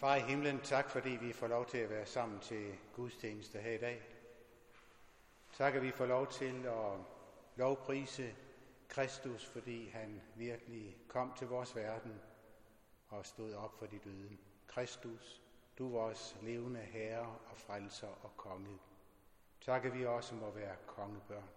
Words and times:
Far 0.00 0.16
i 0.16 0.20
himlen, 0.20 0.60
tak 0.60 0.90
fordi 0.90 1.10
vi 1.10 1.32
får 1.32 1.46
lov 1.46 1.66
til 1.66 1.78
at 1.78 1.90
være 1.90 2.06
sammen 2.06 2.40
til 2.40 2.78
gudstjeneste 2.92 3.58
her 3.58 3.70
i 3.70 3.78
dag. 3.78 4.02
Tak, 5.52 5.74
at 5.74 5.82
vi 5.82 5.90
får 5.90 6.06
lov 6.06 6.26
til 6.26 6.66
at 6.66 6.98
lovprise 7.56 8.34
Kristus, 8.88 9.46
fordi 9.46 9.88
han 9.88 10.22
virkelig 10.36 10.96
kom 11.08 11.32
til 11.38 11.46
vores 11.46 11.76
verden 11.76 12.20
og 13.08 13.26
stod 13.26 13.54
op 13.54 13.78
for 13.78 13.86
de 13.86 13.98
døde. 13.98 14.36
Kristus, 14.66 15.42
du 15.78 15.86
er 15.86 15.90
vores 15.90 16.36
levende 16.42 16.80
herre 16.80 17.38
og 17.50 17.56
frelser 17.56 18.08
og 18.22 18.36
konge. 18.36 18.78
Tak, 19.60 19.84
at 19.84 19.94
vi 19.94 20.06
også 20.06 20.34
må 20.34 20.50
være 20.50 20.76
kongebørn. 20.86 21.50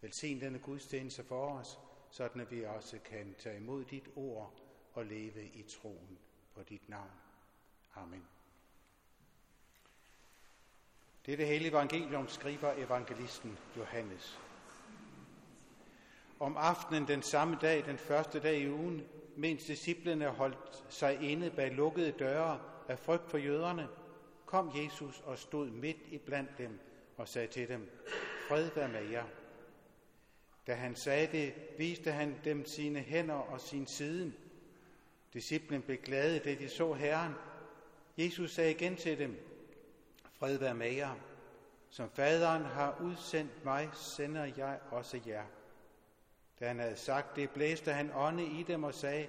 Velsign 0.00 0.40
denne 0.40 0.58
gudstjeneste 0.58 1.24
for 1.24 1.58
os, 1.58 1.78
sådan 2.10 2.40
at 2.40 2.50
vi 2.50 2.64
også 2.64 2.98
kan 3.04 3.34
tage 3.38 3.56
imod 3.56 3.84
dit 3.84 4.08
ord 4.16 4.54
og 4.92 5.06
leve 5.06 5.44
i 5.44 5.62
troen 5.62 6.18
på 6.54 6.62
dit 6.62 6.88
navn. 6.88 7.25
Amen. 7.96 8.22
Det 11.26 11.32
er 11.32 11.36
det 11.36 11.46
hellige 11.46 11.70
evangelium, 11.70 12.28
skriver 12.28 12.72
evangelisten 12.76 13.58
Johannes. 13.76 14.38
Om 16.40 16.56
aftenen 16.56 17.08
den 17.08 17.22
samme 17.22 17.58
dag, 17.60 17.86
den 17.86 17.98
første 17.98 18.40
dag 18.40 18.58
i 18.58 18.70
ugen, 18.70 19.06
mens 19.36 19.64
disciplene 19.64 20.28
holdt 20.28 20.84
sig 20.88 21.30
inde 21.30 21.50
bag 21.50 21.72
lukkede 21.72 22.12
døre 22.12 22.60
af 22.88 22.98
frygt 22.98 23.30
for 23.30 23.38
jøderne, 23.38 23.88
kom 24.46 24.72
Jesus 24.76 25.20
og 25.24 25.38
stod 25.38 25.70
midt 25.70 25.96
i 26.10 26.18
blandt 26.18 26.58
dem 26.58 26.80
og 27.16 27.28
sagde 27.28 27.48
til 27.48 27.68
dem, 27.68 27.90
fred 28.48 28.70
være 28.74 28.88
med 28.88 29.08
jer. 29.10 29.24
Da 30.66 30.74
han 30.74 30.96
sagde 30.96 31.26
det, 31.32 31.54
viste 31.78 32.12
han 32.12 32.36
dem 32.44 32.66
sine 32.66 33.00
hænder 33.00 33.34
og 33.34 33.60
sin 33.60 33.86
side. 33.86 34.32
Disciplen 35.32 35.82
blev 35.82 35.96
glade, 35.96 36.38
da 36.38 36.54
de 36.54 36.68
så 36.68 36.92
Herren. 36.92 37.32
Jesus 38.16 38.50
sagde 38.50 38.70
igen 38.70 38.96
til 38.96 39.18
dem, 39.18 39.36
fred 40.32 40.58
være 40.58 40.74
med 40.74 40.92
jer. 40.92 41.14
Som 41.90 42.10
faderen 42.10 42.62
har 42.62 43.00
udsendt 43.02 43.64
mig, 43.64 43.90
sender 43.92 44.44
jeg 44.56 44.78
også 44.90 45.20
jer. 45.26 45.44
Da 46.60 46.66
han 46.66 46.78
havde 46.78 46.96
sagt 46.96 47.36
det, 47.36 47.50
blæste 47.50 47.92
han 47.92 48.10
ånde 48.14 48.46
i 48.46 48.62
dem 48.62 48.84
og 48.84 48.94
sagde, 48.94 49.26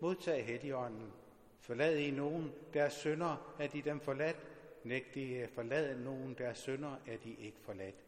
modtag 0.00 0.46
Helligånden. 0.46 1.12
Forlad 1.60 1.96
I 1.96 2.10
nogen, 2.10 2.52
deres 2.74 2.92
sønder, 2.92 3.54
er 3.58 3.66
de 3.66 3.82
dem 3.82 4.00
forladt. 4.00 4.46
Nægt 4.84 5.16
I 5.16 5.46
forlad 5.54 5.98
nogen, 5.98 6.34
deres 6.34 6.58
sønder, 6.58 6.96
er 7.06 7.16
de 7.16 7.34
ikke 7.34 7.58
forladt. 7.64 8.04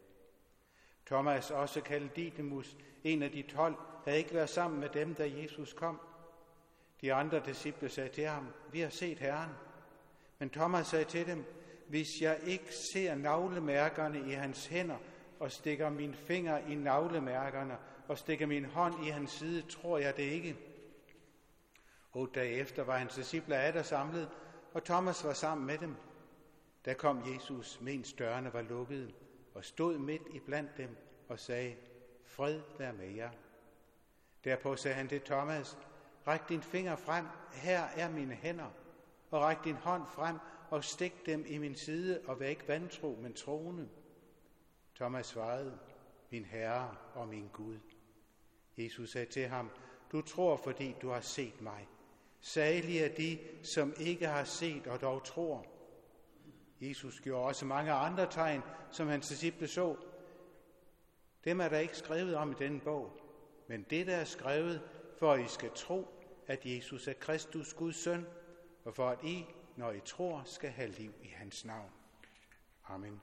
Thomas, 1.05 1.51
også 1.51 1.81
kaldet 1.81 2.15
Didymus, 2.15 2.77
en 3.03 3.23
af 3.23 3.31
de 3.31 3.41
tolv, 3.41 3.75
havde 4.05 4.17
ikke 4.17 4.33
været 4.33 4.49
sammen 4.49 4.79
med 4.79 4.89
dem, 4.89 5.15
da 5.15 5.31
Jesus 5.43 5.73
kom. 5.73 6.01
De 7.01 7.13
andre 7.13 7.41
disciple 7.45 7.89
sagde 7.89 8.09
til 8.09 8.25
ham, 8.25 8.47
vi 8.71 8.79
har 8.79 8.89
set 8.89 9.19
Herren. 9.19 9.49
Men 10.41 10.49
Thomas 10.49 10.87
sagde 10.87 11.05
til 11.05 11.27
dem, 11.27 11.45
hvis 11.87 12.21
jeg 12.21 12.39
ikke 12.45 12.75
ser 12.93 13.15
navlemærkerne 13.15 14.19
i 14.19 14.31
hans 14.31 14.65
hænder, 14.65 14.97
og 15.39 15.51
stikker 15.51 15.89
min 15.89 16.15
finger 16.15 16.57
i 16.57 16.75
navlemærkerne, 16.75 17.77
og 18.07 18.17
stikker 18.17 18.45
min 18.45 18.65
hånd 18.65 19.05
i 19.05 19.09
hans 19.09 19.31
side, 19.31 19.61
tror 19.61 19.97
jeg 19.97 20.17
det 20.17 20.23
ikke. 20.23 20.57
Otte 22.13 22.39
dage 22.39 22.51
efter 22.51 22.83
var 22.83 22.97
hans 22.97 23.15
disciple 23.15 23.55
der 23.55 23.83
samlet, 23.83 24.29
og 24.73 24.83
Thomas 24.83 25.23
var 25.23 25.33
sammen 25.33 25.67
med 25.67 25.77
dem. 25.77 25.95
Der 26.85 26.93
kom 26.93 27.33
Jesus, 27.33 27.81
mens 27.81 28.13
dørene 28.13 28.53
var 28.53 28.61
lukkede, 28.61 29.13
og 29.53 29.65
stod 29.65 29.97
midt 29.97 30.23
i 30.33 30.39
blandt 30.39 30.77
dem 30.77 30.97
og 31.29 31.39
sagde, 31.39 31.75
fred 32.25 32.61
være 32.79 32.93
med 32.93 33.09
jer. 33.09 33.29
Derpå 34.43 34.75
sagde 34.75 34.95
han 34.95 35.07
til 35.07 35.21
Thomas, 35.21 35.77
ræk 36.27 36.49
din 36.49 36.61
finger 36.61 36.95
frem, 36.95 37.25
her 37.51 37.81
er 37.81 38.09
mine 38.09 38.33
hænder, 38.33 38.80
og 39.31 39.41
ræk 39.41 39.57
din 39.63 39.75
hånd 39.75 40.03
frem 40.07 40.37
og 40.69 40.83
stik 40.83 41.25
dem 41.25 41.45
i 41.47 41.57
min 41.57 41.75
side, 41.75 42.21
og 42.25 42.39
vær 42.39 42.47
ikke 42.47 42.67
vantro, 42.67 43.17
men 43.21 43.33
troende. 43.33 43.89
Thomas 44.95 45.25
svarede, 45.25 45.79
min 46.29 46.45
Herre 46.45 46.95
og 47.13 47.27
min 47.27 47.49
Gud. 47.53 47.79
Jesus 48.77 49.11
sagde 49.11 49.31
til 49.31 49.47
ham, 49.47 49.71
du 50.11 50.21
tror, 50.21 50.55
fordi 50.55 50.95
du 51.01 51.09
har 51.09 51.21
set 51.21 51.61
mig. 51.61 51.87
Salige 52.41 53.05
er 53.05 53.15
de, 53.15 53.39
som 53.63 53.93
ikke 53.99 54.27
har 54.27 54.43
set 54.43 54.87
og 54.87 55.01
dog 55.01 55.23
tror. 55.23 55.65
Jesus 56.81 57.19
gjorde 57.19 57.45
også 57.45 57.65
mange 57.65 57.91
andre 57.91 58.31
tegn, 58.31 58.61
som 58.91 59.07
hans 59.07 59.27
disciple 59.27 59.67
så. 59.67 59.95
Dem 61.45 61.59
er 61.59 61.69
der 61.69 61.79
ikke 61.79 61.97
skrevet 61.97 62.35
om 62.35 62.51
i 62.51 62.55
denne 62.59 62.79
bog, 62.79 63.11
men 63.67 63.85
det 63.89 64.07
der 64.07 64.15
er 64.15 64.25
skrevet, 64.25 64.81
for 65.19 65.33
at 65.33 65.45
I 65.45 65.47
skal 65.47 65.71
tro, 65.75 66.07
at 66.47 66.65
Jesus 66.65 67.07
er 67.07 67.13
Kristus, 67.13 67.73
Guds 67.73 67.95
søn, 67.95 68.25
og 68.85 68.95
for 68.95 69.09
at 69.09 69.23
I, 69.23 69.45
når 69.75 69.91
I 69.91 69.99
tror, 69.99 70.43
skal 70.45 70.69
have 70.69 70.89
liv 70.89 71.13
i 71.21 71.27
hans 71.27 71.65
navn. 71.65 71.91
Amen. 72.87 73.21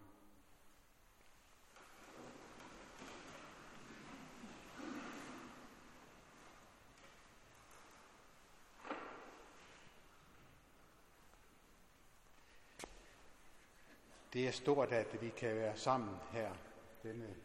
Det 14.33 14.47
er 14.47 14.53
stort, 14.53 14.93
at 14.93 15.23
vi 15.23 15.29
kan 15.29 15.57
være 15.57 15.77
sammen 15.77 16.17
her 16.33 16.55
denne 17.03 17.37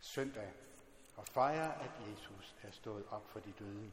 søndag 0.00 0.52
og 1.16 1.26
fejre, 1.26 1.82
at 1.82 1.90
Jesus 2.10 2.56
er 2.62 2.70
stået 2.70 3.04
op 3.10 3.28
for 3.28 3.40
de 3.40 3.52
døde. 3.58 3.90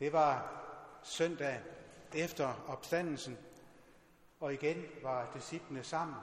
Det 0.00 0.12
var 0.12 0.62
søndag 1.02 1.60
efter 2.14 2.64
opstandelsen, 2.68 3.38
og 4.40 4.54
igen 4.54 4.84
var 5.02 5.30
disciplene 5.34 5.82
sammen. 5.82 6.16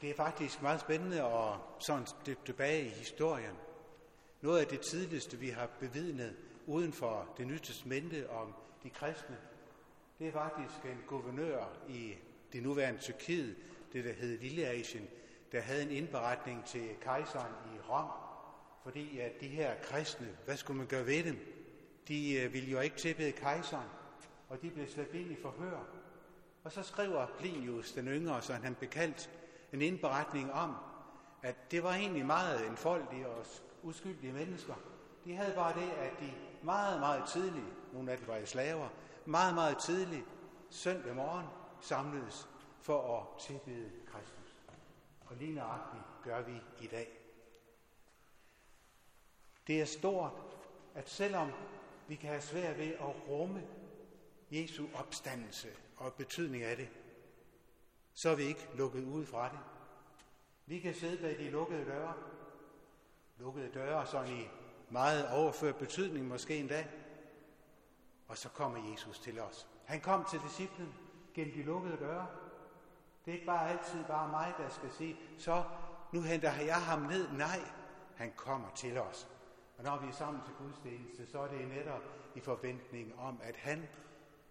Det 0.00 0.10
er 0.10 0.14
faktisk 0.14 0.62
meget 0.62 0.80
spændende 0.80 1.22
at 1.22 1.58
sådan 1.78 2.06
dykke 2.26 2.44
tilbage 2.44 2.86
i 2.86 2.88
historien. 2.88 3.56
Noget 4.40 4.60
af 4.60 4.66
det 4.66 4.80
tidligste, 4.80 5.36
vi 5.36 5.48
har 5.48 5.68
bevidnet 5.80 6.36
uden 6.66 6.92
for 6.92 7.34
det 7.36 7.46
nye 7.46 7.58
testamente 7.58 8.30
om 8.30 8.54
de 8.82 8.90
kristne, 8.90 9.38
det 10.18 10.28
er 10.28 10.32
faktisk 10.32 10.84
en 10.84 11.02
guvernør 11.06 11.64
i 11.88 12.14
det 12.52 12.62
nuværende 12.62 13.00
Tyrkiet, 13.00 13.56
det 13.92 14.04
der 14.04 14.12
hed 14.12 14.38
Lilleasien, 14.38 15.08
der 15.52 15.60
havde 15.60 15.82
en 15.82 15.90
indberetning 15.90 16.64
til 16.64 16.96
kejseren 17.00 17.52
i 17.74 17.80
Rom, 17.90 18.23
fordi 18.84 19.18
at 19.18 19.32
de 19.40 19.48
her 19.48 19.74
kristne, 19.82 20.36
hvad 20.44 20.56
skulle 20.56 20.76
man 20.78 20.86
gøre 20.86 21.06
ved 21.06 21.24
dem? 21.24 21.38
De 22.08 22.34
øh, 22.34 22.52
ville 22.52 22.70
jo 22.70 22.80
ikke 22.80 22.96
tilbede 22.96 23.32
kejseren, 23.32 23.88
og 24.48 24.62
de 24.62 24.70
blev 24.70 24.88
slæbt 24.88 25.14
ind 25.14 25.30
i 25.32 25.36
forhør. 25.42 25.78
Og 26.64 26.72
så 26.72 26.82
skriver 26.82 27.26
Plinius 27.38 27.92
den 27.92 28.08
yngre, 28.08 28.42
så 28.42 28.52
han 28.52 28.74
bekaldt 28.74 29.30
en 29.72 29.82
indberetning 29.82 30.52
om, 30.52 30.74
at 31.42 31.70
det 31.70 31.82
var 31.82 31.94
egentlig 31.94 32.26
meget 32.26 32.66
enfoldige 32.66 33.28
og 33.28 33.46
uskyldige 33.82 34.32
mennesker. 34.32 34.74
De 35.24 35.36
havde 35.36 35.54
bare 35.54 35.74
det, 35.74 35.90
at 35.90 36.12
de 36.20 36.32
meget, 36.62 37.00
meget 37.00 37.28
tidligt, 37.28 37.92
nogle 37.92 38.12
af 38.12 38.18
dem 38.18 38.28
var 38.28 38.36
i 38.36 38.46
slaver, 38.46 38.88
meget, 39.26 39.54
meget 39.54 39.78
tidligt, 39.78 40.26
søndag 40.70 41.14
morgen, 41.14 41.46
samledes 41.80 42.48
for 42.80 43.18
at 43.18 43.40
tilbede 43.40 43.90
Kristus. 44.06 44.58
Og 45.26 45.36
lige 45.36 45.54
nøjagtigt 45.54 46.04
gør 46.24 46.42
vi 46.42 46.60
i 46.80 46.86
dag. 46.86 47.23
Det 49.66 49.80
er 49.80 49.84
stort, 49.84 50.32
at 50.94 51.08
selvom 51.08 51.50
vi 52.08 52.14
kan 52.14 52.28
have 52.28 52.42
svært 52.42 52.78
ved 52.78 52.92
at 52.92 53.28
rumme 53.28 53.62
Jesu 54.50 54.86
opstandelse 54.94 55.68
og 55.96 56.12
betydning 56.14 56.62
af 56.62 56.76
det, 56.76 56.88
så 58.14 58.28
er 58.28 58.34
vi 58.34 58.42
ikke 58.42 58.68
lukket 58.74 59.04
ud 59.04 59.26
fra 59.26 59.48
det. 59.48 59.58
Vi 60.66 60.78
kan 60.78 60.94
sidde 60.94 61.22
bag 61.22 61.38
de 61.38 61.50
lukkede 61.50 61.84
døre. 61.84 62.14
Lukkede 63.38 63.70
døre 63.74 64.06
sådan 64.06 64.32
i 64.32 64.48
meget 64.90 65.28
overført 65.28 65.76
betydning 65.76 66.28
måske 66.28 66.56
endda. 66.56 66.86
Og 68.28 68.38
så 68.38 68.48
kommer 68.48 68.90
Jesus 68.90 69.18
til 69.18 69.40
os. 69.40 69.66
Han 69.84 70.00
kom 70.00 70.24
til 70.30 70.40
disciplen 70.40 70.94
gennem 71.34 71.54
de 71.54 71.62
lukkede 71.62 71.96
døre. 71.96 72.26
Det 73.24 73.30
er 73.30 73.34
ikke 73.34 73.46
bare 73.46 73.70
altid 73.70 74.04
bare 74.04 74.28
mig, 74.28 74.54
der 74.58 74.68
skal 74.68 74.92
sige, 74.92 75.16
så 75.38 75.64
nu 76.12 76.22
henter 76.22 76.52
jeg 76.52 76.82
ham 76.82 77.02
ned. 77.02 77.28
Nej, 77.32 77.60
han 78.16 78.32
kommer 78.36 78.68
til 78.74 78.98
os. 78.98 79.28
Og 79.78 79.84
når 79.84 79.98
vi 80.00 80.08
er 80.08 80.12
sammen 80.12 80.42
til 80.44 80.54
gudstjeneste, 80.54 81.26
så 81.26 81.38
er 81.38 81.48
det 81.48 81.68
netop 81.68 82.02
i 82.34 82.40
forventning 82.40 83.18
om, 83.18 83.40
at 83.42 83.56
han 83.56 83.88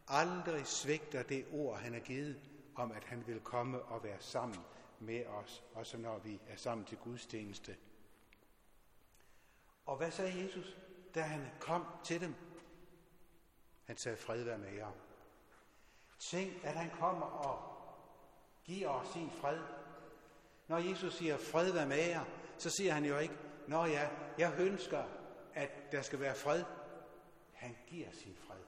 aldrig 0.07 0.67
svigter 0.67 1.23
det 1.23 1.45
ord, 1.51 1.79
han 1.79 1.93
har 1.93 1.99
givet, 1.99 2.39
om 2.75 2.91
at 2.91 3.03
han 3.03 3.27
vil 3.27 3.39
komme 3.39 3.81
og 3.81 4.03
være 4.03 4.19
sammen 4.19 4.59
med 4.99 5.25
os, 5.25 5.63
også 5.73 5.97
når 5.97 6.19
vi 6.19 6.39
er 6.47 6.55
sammen 6.55 6.85
til 6.85 6.97
gudstjeneste. 6.97 7.75
Og 9.85 9.97
hvad 9.97 10.11
sagde 10.11 10.43
Jesus, 10.43 10.77
da 11.15 11.21
han 11.21 11.49
kom 11.59 11.85
til 12.03 12.21
dem? 12.21 12.35
Han 13.85 13.97
sagde, 13.97 14.17
fred 14.17 14.43
være 14.43 14.57
med 14.57 14.73
jer. 14.73 14.91
Tænk, 16.19 16.53
at 16.63 16.73
han 16.73 16.89
kommer 16.89 17.25
og 17.25 17.73
giver 18.63 18.89
os 18.89 19.07
sin 19.07 19.29
fred. 19.31 19.59
Når 20.67 20.77
Jesus 20.77 21.13
siger, 21.13 21.37
fred 21.37 21.73
være 21.73 21.87
med 21.87 22.07
jer, 22.07 22.25
så 22.57 22.69
siger 22.69 22.93
han 22.93 23.05
jo 23.05 23.17
ikke, 23.17 23.35
Nå 23.67 23.85
ja, 23.85 24.09
jeg 24.37 24.53
ønsker, 24.59 25.03
at 25.53 25.91
der 25.91 26.01
skal 26.01 26.19
være 26.19 26.35
fred. 26.35 26.63
han 27.53 27.75
giver 27.87 28.11
sin 28.11 28.35
fred. 28.35 28.63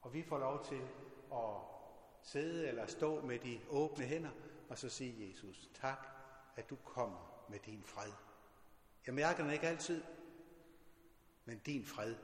Og 0.00 0.14
vi 0.14 0.22
får 0.22 0.38
lov 0.38 0.64
til 0.64 0.82
at 1.32 1.56
sidde 2.22 2.68
eller 2.68 2.86
stå 2.86 3.20
med 3.20 3.38
de 3.38 3.60
åbne 3.68 4.04
hænder 4.04 4.30
og 4.68 4.78
så 4.78 4.88
sige, 4.88 5.28
Jesus, 5.28 5.70
tak, 5.74 6.06
at 6.56 6.70
du 6.70 6.76
kommer 6.76 7.44
med 7.48 7.58
din 7.58 7.82
fred. 7.84 8.12
Jeg 9.06 9.14
mærker 9.14 9.42
den 9.42 9.52
ikke 9.52 9.68
altid, 9.68 10.02
men 11.44 11.58
din 11.58 11.84
fred, 11.84 12.14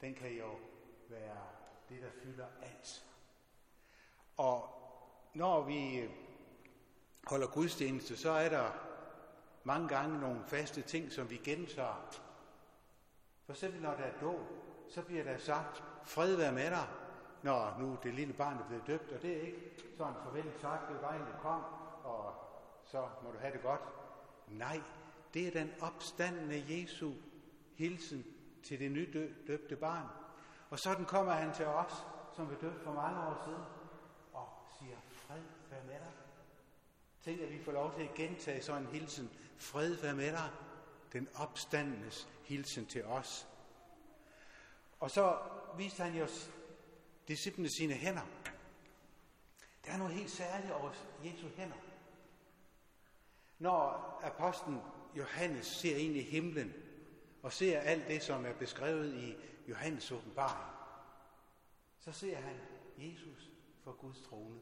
den 0.00 0.14
kan 0.14 0.30
jo 0.30 0.56
være 1.08 1.46
det, 1.88 2.02
der 2.02 2.10
fylder 2.22 2.46
alt. 2.62 3.04
Og 4.36 4.68
når 5.34 5.62
vi 5.62 5.98
øh, 5.98 6.10
holder 7.24 7.46
gudstjeneste, 7.46 8.16
så 8.16 8.30
er 8.30 8.48
der 8.48 8.87
mange 9.68 9.88
gange 9.88 10.20
nogle 10.20 10.40
faste 10.46 10.82
ting, 10.82 11.12
som 11.12 11.30
vi 11.30 11.36
gentager. 11.36 12.10
For 13.44 13.52
eksempel 13.52 13.82
når 13.82 13.94
der 13.94 14.04
er 14.04 14.20
dåb, 14.20 14.40
så 14.88 15.02
bliver 15.02 15.24
der 15.24 15.38
sagt, 15.38 15.84
fred 16.04 16.36
være 16.36 16.52
med 16.52 16.70
dig, 16.70 16.86
når 17.42 17.76
nu 17.78 17.98
det 18.02 18.14
lille 18.14 18.32
barn 18.32 18.58
er 18.58 18.66
blevet 18.66 18.86
døbt, 18.86 19.12
og 19.12 19.22
det 19.22 19.36
er 19.36 19.40
ikke 19.40 19.74
sådan 19.96 20.14
farvel 20.24 20.52
sagt, 20.60 20.88
det 20.88 21.02
var 21.02 21.14
en, 21.14 21.20
du 21.20 21.38
kom, 21.42 21.62
og 22.04 22.34
så 22.84 23.08
må 23.22 23.30
du 23.30 23.38
have 23.38 23.52
det 23.52 23.62
godt. 23.62 23.80
Nej, 24.48 24.80
det 25.34 25.46
er 25.46 25.50
den 25.50 25.70
opstandende 25.80 26.64
Jesu 26.68 27.12
hilsen 27.74 28.24
til 28.64 28.78
det 28.80 28.90
nydøbte 28.90 29.76
barn. 29.76 30.06
Og 30.70 30.78
sådan 30.78 31.04
kommer 31.04 31.32
han 31.32 31.54
til 31.54 31.66
os, 31.66 32.06
som 32.36 32.46
blev 32.46 32.60
døbt 32.60 32.84
for 32.84 32.92
mange 32.92 33.20
år 33.20 33.42
siden, 33.44 33.62
og 34.32 34.48
siger, 34.78 34.96
fred 35.12 35.42
være 35.70 35.84
med 35.84 35.94
dig. 35.94 36.12
Tænk, 37.22 37.40
at 37.40 37.50
vi 37.50 37.64
får 37.64 37.72
lov 37.72 37.94
til 37.94 38.02
at 38.02 38.14
gentage 38.14 38.62
sådan 38.62 38.82
en 38.82 38.88
hilsen. 38.88 39.30
Fred 39.58 39.94
være 39.94 40.14
med 40.14 40.32
dig. 40.32 40.50
Den 41.12 41.28
opstandenes 41.34 42.28
hilsen 42.44 42.86
til 42.86 43.04
os. 43.04 43.48
Og 45.00 45.10
så 45.10 45.38
viste 45.76 46.02
han 46.02 46.14
jo 46.14 46.28
disciplene 47.28 47.68
sine 47.68 47.94
hænder. 47.94 48.26
Der 49.84 49.92
er 49.92 49.96
noget 49.96 50.14
helt 50.14 50.30
særligt 50.30 50.72
over 50.72 50.92
Jesu 51.24 51.48
hænder. 51.56 51.76
Når 53.58 54.20
apostlen 54.22 54.80
Johannes 55.16 55.66
ser 55.66 55.96
ind 55.96 56.16
i 56.16 56.22
himlen 56.22 56.74
og 57.42 57.52
ser 57.52 57.80
alt 57.80 58.08
det, 58.08 58.22
som 58.22 58.46
er 58.46 58.52
beskrevet 58.52 59.14
i 59.14 59.36
Johannes 59.68 60.12
åbenbaring, 60.12 60.70
så 61.98 62.12
ser 62.12 62.36
han 62.36 62.56
Jesus 62.98 63.50
for 63.84 63.92
Guds 63.92 64.20
trone. 64.20 64.60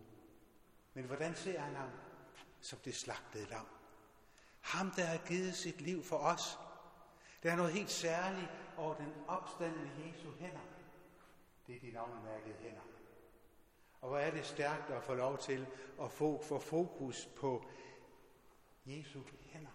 Men 0.95 1.05
hvordan 1.05 1.35
ser 1.35 1.61
han 1.61 1.75
ham? 1.75 1.91
Som 2.61 2.79
det 2.79 2.95
slagtede 2.95 3.47
lam. 3.51 3.76
Ham, 4.67 4.91
der 4.91 5.05
har 5.05 5.19
givet 5.19 5.55
sit 5.55 5.81
liv 5.81 6.05
for 6.05 6.17
os. 6.17 6.59
Der 7.43 7.53
er 7.53 7.57
noget 7.57 7.73
helt 7.73 7.91
særligt 7.91 8.51
over 8.77 8.95
den 8.95 9.15
opstandende 9.29 9.91
Jesu 10.07 10.31
hænder. 10.39 10.61
Det 11.67 11.77
er 11.77 11.81
de 11.81 11.91
navnmærkede 11.91 12.55
hænder. 12.61 12.81
Og 14.01 14.09
hvor 14.09 14.19
er 14.19 14.31
det 14.31 14.47
stærkt 14.47 14.91
at 14.91 15.03
få 15.03 15.15
lov 15.15 15.39
til 15.39 15.67
at 16.03 16.11
få 16.11 16.43
for 16.43 16.59
fokus 16.59 17.29
på 17.37 17.65
Jesu 18.87 19.21
hænder. 19.47 19.71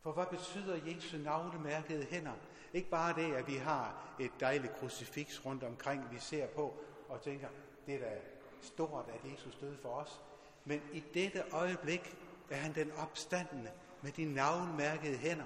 For 0.00 0.12
hvad 0.12 0.26
betyder 0.26 0.80
Jesu 0.86 1.18
navlemærkede 1.18 2.04
hænder? 2.04 2.34
Ikke 2.72 2.90
bare 2.90 3.14
det, 3.14 3.34
at 3.34 3.46
vi 3.46 3.56
har 3.56 4.14
et 4.20 4.30
dejligt 4.40 4.76
krucifix 4.76 5.44
rundt 5.44 5.64
omkring, 5.64 6.12
vi 6.12 6.18
ser 6.18 6.46
på 6.46 6.74
og 7.08 7.22
tænker, 7.22 7.48
det 7.86 7.94
er 7.94 7.98
da 7.98 8.20
stort, 8.60 9.04
at 9.08 9.32
Jesus 9.32 9.54
døde 9.60 9.78
for 9.78 9.88
os. 9.88 10.20
Men 10.64 10.82
i 10.92 11.00
dette 11.14 11.44
øjeblik 11.52 12.16
er 12.50 12.56
han 12.56 12.74
den 12.74 12.92
opstandende 12.92 13.72
med 14.02 14.12
de 14.12 14.24
navlmærkede 14.24 15.16
hænder. 15.16 15.44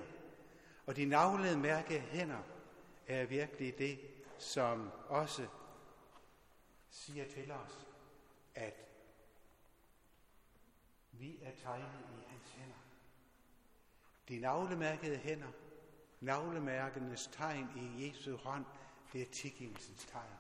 Og 0.87 0.97
de 0.97 1.05
navlemærkede 1.05 2.01
hænder 2.01 2.43
er 3.07 3.25
virkelig 3.27 3.79
det, 3.79 4.01
som 4.39 4.91
også 5.09 5.47
siger 6.91 7.25
til 7.29 7.51
os, 7.51 7.87
at 8.55 8.75
vi 11.13 11.39
er 11.43 11.53
tegnet 11.63 12.05
i 12.19 12.25
hans 12.29 12.51
hænder. 12.51 12.77
De 14.29 14.39
navlemærkede 14.39 15.17
hænder, 15.17 15.53
navlemærkenes 16.21 17.31
tegn 17.33 17.69
i 17.77 18.09
Jesu 18.09 18.37
hånd, 18.37 18.65
det 19.13 19.23
er 19.23 19.27
tilgivelsens 19.33 20.05
tegn. 20.05 20.33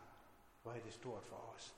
Hvor 0.62 0.72
er 0.72 0.80
det 0.80 0.92
stort 0.92 1.24
for 1.24 1.36
os. 1.36 1.74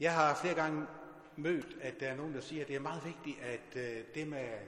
Jeg 0.00 0.14
har 0.14 0.34
flere 0.34 0.54
gange 0.54 0.86
mødt, 1.36 1.76
at 1.80 2.00
der 2.00 2.08
er 2.08 2.16
nogen, 2.16 2.34
der 2.34 2.40
siger, 2.40 2.62
at 2.62 2.68
det 2.68 2.76
er 2.76 2.80
meget 2.80 3.04
vigtigt, 3.04 3.40
at 3.40 3.76
øh, 3.76 4.04
det 4.14 4.28
med 4.28 4.58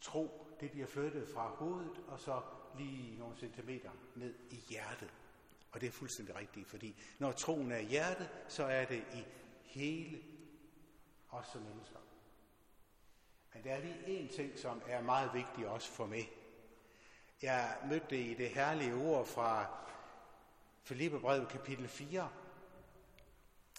tro, 0.00 0.46
det 0.60 0.70
bliver 0.70 0.86
flyttet 0.86 1.28
fra 1.34 1.48
hovedet 1.48 2.00
og 2.08 2.20
så 2.20 2.40
lige 2.78 3.18
nogle 3.18 3.36
centimeter 3.36 3.90
ned 4.14 4.34
i 4.50 4.56
hjertet. 4.68 5.10
Og 5.72 5.80
det 5.80 5.86
er 5.86 5.90
fuldstændig 5.90 6.36
rigtigt, 6.36 6.68
fordi 6.68 7.02
når 7.18 7.32
troen 7.32 7.72
er 7.72 7.78
i 7.78 7.84
hjertet, 7.84 8.28
så 8.48 8.64
er 8.64 8.84
det 8.84 9.04
i 9.14 9.24
hele 9.62 10.22
os 11.30 11.46
som 11.46 11.62
mennesker. 11.62 11.98
Men 13.54 13.64
der 13.64 13.74
er 13.74 13.80
lige 13.80 14.18
en 14.18 14.28
ting, 14.28 14.58
som 14.58 14.82
er 14.86 15.02
meget 15.02 15.30
vigtig 15.34 15.68
også 15.68 15.90
for 15.90 16.06
mig. 16.06 16.30
Jeg 17.42 17.76
mødte 17.88 18.06
det 18.10 18.16
i 18.16 18.34
det 18.34 18.48
herlige 18.48 18.94
ord 18.94 19.26
fra 19.26 19.66
Filipperbrevet 20.82 21.48
kapitel 21.48 21.88
4. 21.88 22.28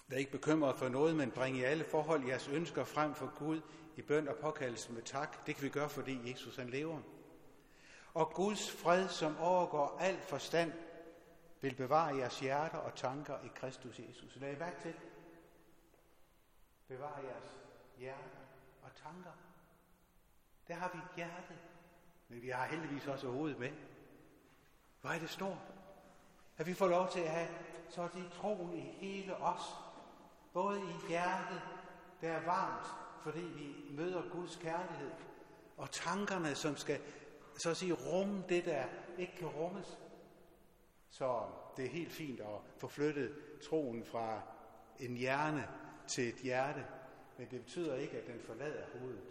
Vær 0.07 0.17
ikke 0.17 0.31
bekymret 0.31 0.75
for 0.75 0.89
noget, 0.89 1.15
men 1.15 1.31
bring 1.31 1.57
i 1.57 1.63
alle 1.63 1.83
forhold 1.83 2.27
jeres 2.27 2.47
ønsker 2.47 2.83
frem 2.83 3.15
for 3.15 3.37
Gud 3.39 3.61
i 3.95 4.01
bøn 4.01 4.27
og 4.27 4.35
påkaldelse 4.35 4.91
med 4.91 5.01
tak. 5.01 5.45
Det 5.45 5.55
kan 5.55 5.63
vi 5.63 5.69
gøre, 5.69 5.89
fordi 5.89 6.31
Jesus 6.31 6.55
han 6.55 6.69
lever. 6.69 6.99
Og 8.13 8.33
Guds 8.33 8.71
fred, 8.71 9.09
som 9.09 9.37
overgår 9.37 9.97
al 9.99 10.21
forstand, 10.21 10.73
vil 11.61 11.75
bevare 11.75 12.15
jeres 12.15 12.39
hjerter 12.39 12.77
og 12.77 12.95
tanker 12.95 13.39
i 13.45 13.47
Kristus 13.55 13.99
Jesus. 13.99 14.35
Lad 14.35 14.57
mærke 14.57 14.81
til. 14.81 14.93
Bevare 16.87 17.23
jeres 17.23 17.61
hjerter 17.97 18.39
og 18.83 18.89
tanker. 19.03 19.31
Der 20.67 20.73
har 20.73 20.91
vi 20.93 20.99
hjertet, 21.15 21.57
men 22.27 22.41
vi 22.41 22.49
har 22.49 22.65
heldigvis 22.65 23.07
også 23.07 23.27
hovedet 23.27 23.59
med. 23.59 23.71
Hvor 25.01 25.09
er 25.09 25.19
det 25.19 25.29
stort? 25.29 25.73
At 26.57 26.67
vi 26.67 26.73
får 26.73 26.87
lov 26.87 27.11
til 27.11 27.19
at 27.19 27.29
have 27.29 27.47
så 27.89 28.01
er 28.01 28.07
det 28.07 28.31
troen 28.31 28.73
i 28.73 28.81
hele 28.81 29.35
os. 29.35 29.75
Både 30.57 30.81
i 30.81 31.07
hjertet, 31.09 31.61
der 32.21 32.31
er 32.31 32.45
varmt, 32.45 32.87
fordi 33.23 33.39
vi 33.39 33.75
møder 33.89 34.29
Guds 34.31 34.55
kærlighed, 34.55 35.11
og 35.77 35.91
tankerne, 35.91 36.55
som 36.55 36.77
skal 36.77 37.01
så 37.57 37.69
at 37.69 37.77
sige 37.77 37.93
rumme 37.93 38.43
det, 38.49 38.65
der 38.65 38.83
ikke 39.17 39.35
kan 39.35 39.47
rummes. 39.47 39.97
Så 41.09 41.43
det 41.77 41.85
er 41.85 41.89
helt 41.89 42.11
fint 42.11 42.39
at 42.39 42.47
få 42.77 42.87
flyttet 42.87 43.35
troen 43.69 44.05
fra 44.05 44.41
en 44.99 45.17
hjerne 45.17 45.67
til 46.07 46.29
et 46.29 46.35
hjerte, 46.35 46.85
men 47.37 47.47
det 47.51 47.61
betyder 47.61 47.95
ikke, 47.95 48.17
at 48.17 48.27
den 48.27 48.39
forlader 48.41 48.85
hovedet. 48.99 49.23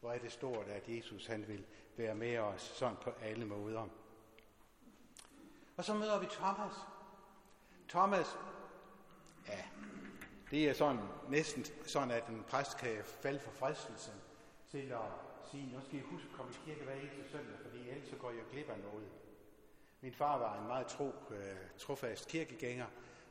Hvor 0.00 0.12
er 0.12 0.18
det 0.18 0.32
stort, 0.32 0.68
at 0.68 0.88
Jesus 0.88 1.26
han 1.26 1.48
vil 1.48 1.66
være 1.96 2.14
med 2.14 2.38
os 2.38 2.62
sådan 2.62 2.96
på 3.02 3.10
alle 3.22 3.44
måder. 3.44 3.88
Og 5.76 5.84
så 5.84 5.94
møder 5.94 6.20
vi 6.20 6.26
Thomas. 6.26 6.74
Thomas, 7.88 8.38
ja, 9.48 9.64
det 10.50 10.68
er 10.68 10.72
sådan 10.72 11.00
næsten 11.28 11.64
sådan, 11.86 12.10
at 12.10 12.28
en 12.28 12.44
præst 12.48 12.76
kan 12.78 12.96
falde 13.04 13.40
for 13.40 13.50
fristelsen 13.50 14.14
til 14.70 14.92
at 14.92 15.10
sige, 15.50 15.72
nu 15.72 15.80
skal 15.80 15.98
I 15.98 16.02
huske 16.02 16.28
at 16.30 16.36
komme 16.36 16.52
i 16.52 16.56
kirke 16.64 16.84
hver 16.84 16.94
eneste 16.94 17.30
søndag, 17.32 17.58
fordi 17.62 17.88
ellers 17.88 18.08
så 18.08 18.16
går 18.16 18.30
jeg 18.30 18.44
glip 18.52 18.70
af 18.70 18.78
noget. 18.78 19.08
Min 20.00 20.12
far 20.12 20.38
var 20.38 20.60
en 20.60 20.66
meget 20.66 20.86
tro, 20.86 21.14
øh, 21.30 21.56
trofast 21.78 22.28
kirkegænger, 22.28 22.86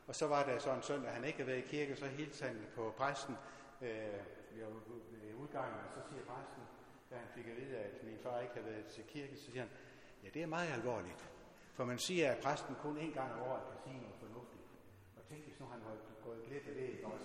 og 0.06 0.14
så 0.14 0.26
var 0.26 0.44
der 0.44 0.58
så 0.58 0.72
en 0.72 0.82
søndag, 0.82 1.12
han 1.12 1.24
ikke 1.24 1.38
havde 1.38 1.48
været 1.48 1.64
i 1.64 1.68
kirke, 1.68 1.96
så 1.96 2.06
hilste 2.06 2.46
han 2.46 2.66
på 2.74 2.94
præsten 2.96 3.36
øh, 3.82 3.88
ved 4.52 5.34
udgangen, 5.34 5.78
og 5.78 5.90
så 5.94 6.00
siger 6.08 6.24
præsten, 6.24 6.62
da 7.10 7.16
han 7.16 7.28
fik 7.34 7.46
at 7.46 7.56
vide, 7.56 7.76
at 7.76 8.04
min 8.04 8.18
far 8.22 8.40
ikke 8.40 8.54
havde 8.54 8.66
været 8.66 8.86
til 8.86 9.04
kirke, 9.04 9.36
så 9.36 9.44
siger 9.44 9.60
han, 9.60 9.70
ja, 10.24 10.28
det 10.34 10.42
er 10.42 10.46
meget 10.46 10.72
alvorligt. 10.72 11.30
For 11.74 11.84
man 11.84 11.98
siger, 11.98 12.32
at 12.32 12.42
præsten 12.42 12.74
kun 12.82 12.98
en 12.98 13.12
gang 13.12 13.32
om 13.32 13.40
året 13.40 13.62
kan 13.70 13.78
sige 13.84 14.00
noget 14.00 14.16
fornuftigt. 14.20 14.59
Tænk, 15.30 15.44
hvis 15.44 15.60
nu 15.60 15.66
han 15.66 15.80
var 15.84 15.96
gået 16.24 16.44
glip 16.46 16.68
af 16.68 16.74
det 16.74 16.88
ikke 16.88 17.06
også 17.06 17.24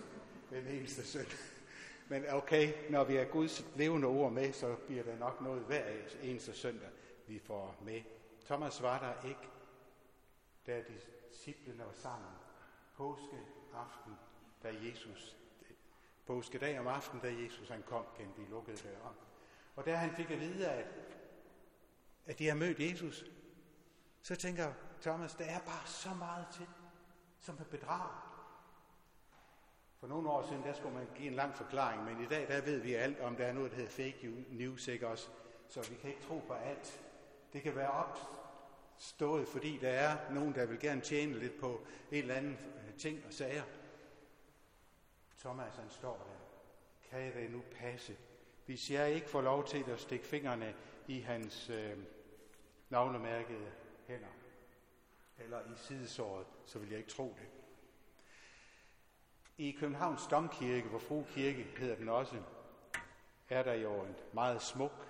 den 0.49 0.67
eneste 0.67 1.03
søn. 1.03 1.25
Men 2.09 2.23
okay, 2.29 2.91
når 2.91 3.03
vi 3.03 3.15
har 3.15 3.25
Guds 3.25 3.65
levende 3.75 4.07
ord 4.07 4.31
med, 4.31 4.53
så 4.53 4.75
bliver 4.75 5.03
der 5.03 5.17
nok 5.17 5.41
noget 5.41 5.63
hver 5.63 5.85
eneste 6.21 6.53
søndag, 6.53 6.89
vi 7.27 7.39
får 7.39 7.75
med. 7.81 8.01
Thomas 8.45 8.81
var 8.81 8.99
der 8.99 9.27
ikke, 9.27 9.49
da 10.67 10.83
disciplene 11.31 11.85
var 11.85 11.93
sammen. 11.93 12.31
Påske 12.97 13.39
aften, 13.73 14.13
da 14.63 14.73
Jesus, 14.81 15.37
påskedag 16.25 16.79
om 16.79 16.87
aftenen, 16.87 17.21
da 17.21 17.43
Jesus 17.43 17.69
han 17.69 17.83
kom 17.83 18.05
gennem 18.17 18.33
de 18.33 18.49
lukkede 18.49 18.77
døre. 18.77 19.13
Og 19.75 19.85
da 19.85 19.95
han 19.95 20.15
fik 20.15 20.31
at 20.31 20.39
vide, 20.39 20.67
at, 20.67 20.85
at 22.25 22.39
de 22.39 22.47
har 22.47 22.55
mødt 22.55 22.79
Jesus, 22.79 23.25
så 24.21 24.35
tænker 24.35 24.73
Thomas, 25.01 25.35
der 25.35 25.45
er 25.45 25.59
bare 25.59 25.87
så 25.87 26.09
meget 26.13 26.45
til, 26.53 26.67
som 27.45 27.59
vil 27.59 27.65
bedrag. 27.65 28.09
For 29.99 30.07
nogle 30.07 30.29
år 30.29 30.47
siden, 30.47 30.63
der 30.63 30.73
skulle 30.73 30.95
man 30.95 31.07
give 31.15 31.27
en 31.27 31.33
lang 31.33 31.55
forklaring, 31.55 32.03
men 32.03 32.23
i 32.23 32.27
dag, 32.27 32.47
der 32.47 32.61
ved 32.61 32.79
vi 32.79 32.93
alt 32.93 33.19
om, 33.19 33.35
der 33.35 33.45
er 33.45 33.53
noget, 33.53 33.71
der 33.71 33.77
hedder 33.77 33.91
fake 33.91 34.45
news, 34.49 34.87
ikke 34.87 35.07
også? 35.07 35.29
Så 35.67 35.89
vi 35.89 35.95
kan 35.95 36.09
ikke 36.09 36.21
tro 36.21 36.43
på 36.47 36.53
alt, 36.53 37.01
Det 37.53 37.63
kan 37.63 37.75
være 37.75 37.91
opstået, 37.91 39.47
fordi 39.47 39.77
der 39.77 39.89
er 39.89 40.33
nogen, 40.33 40.55
der 40.55 40.65
vil 40.65 40.79
gerne 40.79 41.01
tjene 41.01 41.39
lidt 41.39 41.59
på 41.59 41.81
en 42.11 42.17
eller 42.17 42.35
anden 42.35 42.53
øh, 42.53 42.93
ting 42.97 43.25
og 43.27 43.33
sager. 43.33 43.63
Thomas 45.39 45.75
han 45.75 45.89
står 45.89 46.17
der. 46.17 46.45
Kan 47.09 47.33
det 47.33 47.51
nu 47.51 47.63
passe? 47.71 48.17
Hvis 48.65 48.91
jeg 48.91 49.11
ikke 49.11 49.29
får 49.29 49.41
lov 49.41 49.67
til 49.67 49.85
at 49.91 49.99
stikke 49.99 50.25
fingrene 50.25 50.75
i 51.07 51.19
hans 51.19 51.69
øh, 51.69 51.97
navnemærkede 52.89 53.71
hænder, 54.07 54.27
eller 55.37 55.59
i 55.61 55.75
sidesåret, 55.75 56.47
så 56.65 56.79
vil 56.79 56.89
jeg 56.89 56.97
ikke 56.97 57.11
tro 57.11 57.35
det. 57.39 57.47
I 59.57 59.71
Københavns 59.71 60.27
Domkirke, 60.27 60.89
hvor 60.89 60.99
Fru 60.99 61.23
Kirke 61.23 61.63
hedder 61.63 61.95
den 61.95 62.09
også, 62.09 62.41
er 63.49 63.63
der 63.63 63.73
jo 63.73 64.03
en 64.03 64.15
meget 64.33 64.61
smuk 64.61 65.07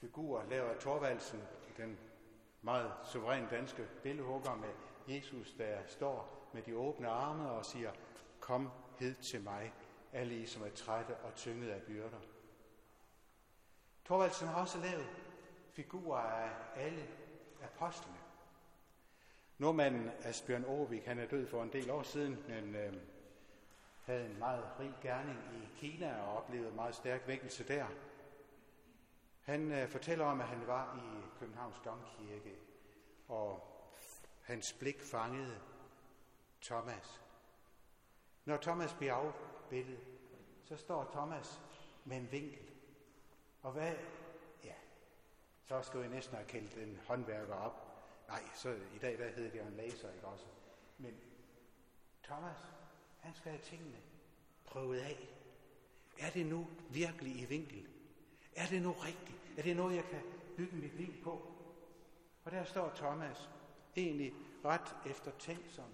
figur, 0.00 0.44
lavet 0.50 0.68
af 0.68 0.78
Torvaldsen, 0.80 1.42
den 1.76 1.98
meget 2.62 2.92
suveræne 3.04 3.48
danske 3.50 3.88
billedhugger 4.02 4.54
med 4.54 4.68
Jesus, 5.08 5.52
der 5.58 5.78
står 5.86 6.48
med 6.54 6.62
de 6.62 6.76
åbne 6.76 7.08
arme 7.08 7.50
og 7.50 7.64
siger, 7.64 7.92
kom 8.40 8.70
hed 8.98 9.14
til 9.14 9.42
mig, 9.42 9.72
alle 10.12 10.34
I, 10.34 10.46
som 10.46 10.62
er 10.62 10.70
trætte 10.70 11.16
og 11.16 11.34
tynget 11.34 11.70
af 11.70 11.82
byrder. 11.82 12.20
Torvaldsen 14.04 14.48
har 14.48 14.60
også 14.60 14.78
lavet 14.78 15.06
figurer 15.70 16.20
af 16.20 16.50
alle 16.76 17.08
apostlene. 17.62 18.23
Nordmanden 19.58 20.10
Asbjørn 20.22 20.64
Aarvik, 20.64 21.04
han 21.04 21.18
er 21.18 21.26
død 21.26 21.46
for 21.46 21.62
en 21.62 21.72
del 21.72 21.90
år 21.90 22.02
siden, 22.02 22.44
men 22.48 22.76
øh, 22.76 22.92
havde 24.04 24.26
en 24.26 24.38
meget 24.38 24.64
rig 24.80 24.94
gerning 25.02 25.38
i 25.38 25.78
Kina 25.78 26.22
og 26.22 26.36
oplevede 26.36 26.68
en 26.68 26.76
meget 26.76 26.94
stærk 26.94 27.28
vækkelse 27.28 27.68
der. 27.68 27.86
Han 29.42 29.72
øh, 29.72 29.88
fortæller 29.88 30.24
om, 30.24 30.40
at 30.40 30.46
han 30.46 30.66
var 30.66 30.96
i 30.96 31.38
Københavns 31.38 31.80
Domkirke, 31.84 32.56
og 33.28 33.74
hans 34.42 34.72
blik 34.72 35.00
fangede 35.00 35.60
Thomas. 36.62 37.22
Når 38.44 38.56
Thomas 38.56 38.94
bliver 38.94 39.14
afbildet, 39.14 40.00
så 40.64 40.76
står 40.76 41.10
Thomas 41.12 41.60
med 42.04 42.16
en 42.16 42.32
vinkel. 42.32 42.70
Og 43.62 43.72
hvad? 43.72 43.94
Ja, 44.64 44.74
så 45.64 45.82
skulle 45.82 46.04
jeg 46.04 46.14
næsten 46.14 46.36
have 46.36 46.48
kaldt 46.48 46.76
en 46.76 47.00
håndværker 47.06 47.54
op. 47.54 47.83
Nej, 48.28 48.42
så 48.54 48.68
i 48.94 48.98
dag 48.98 49.18
der 49.18 49.28
hedder 49.28 49.50
det 49.50 49.58
jo 49.58 49.64
en 49.64 49.76
laser, 49.76 50.12
ikke 50.12 50.26
også? 50.26 50.44
Men 50.98 51.14
Thomas, 52.24 52.58
han 53.20 53.34
skal 53.34 53.52
have 53.52 53.62
tingene 53.62 53.98
prøvet 54.64 54.98
af. 54.98 55.28
Er 56.18 56.30
det 56.30 56.46
nu 56.46 56.66
virkelig 56.90 57.40
i 57.40 57.44
vinkel? 57.44 57.86
Er 58.56 58.66
det 58.66 58.82
nu 58.82 58.92
rigtigt? 58.92 59.38
Er 59.58 59.62
det 59.62 59.76
noget, 59.76 59.96
jeg 59.96 60.04
kan 60.04 60.22
bygge 60.56 60.76
mit 60.76 60.94
liv 60.94 61.22
på? 61.22 61.54
Og 62.44 62.50
der 62.50 62.64
står 62.64 62.92
Thomas, 62.96 63.50
egentlig 63.96 64.32
ret 64.64 64.96
eftertænksom, 65.06 65.88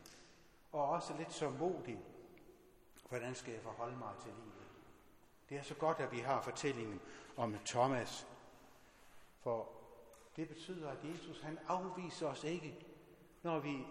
og 0.73 0.89
også 0.89 1.17
lidt 1.19 1.33
så 1.33 1.51
modig. 1.51 1.99
Hvordan 3.09 3.35
skal 3.35 3.53
jeg 3.53 3.63
forholde 3.63 3.97
mig 3.97 4.15
til 4.23 4.33
livet? 4.33 4.69
Det 5.49 5.59
er 5.59 5.63
så 5.63 5.75
godt, 5.75 6.01
at 6.01 6.13
vi 6.13 6.19
har 6.19 6.43
fortællingen 6.43 7.01
om 7.37 7.59
Thomas. 7.67 8.27
For 9.41 9.80
det 10.37 10.49
betyder, 10.49 10.91
at 10.91 11.05
Jesus 11.05 11.41
han 11.41 11.59
afviser 11.69 12.27
os 12.27 12.45
ikke, 12.45 12.87
når 13.43 13.59
vi 13.59 13.87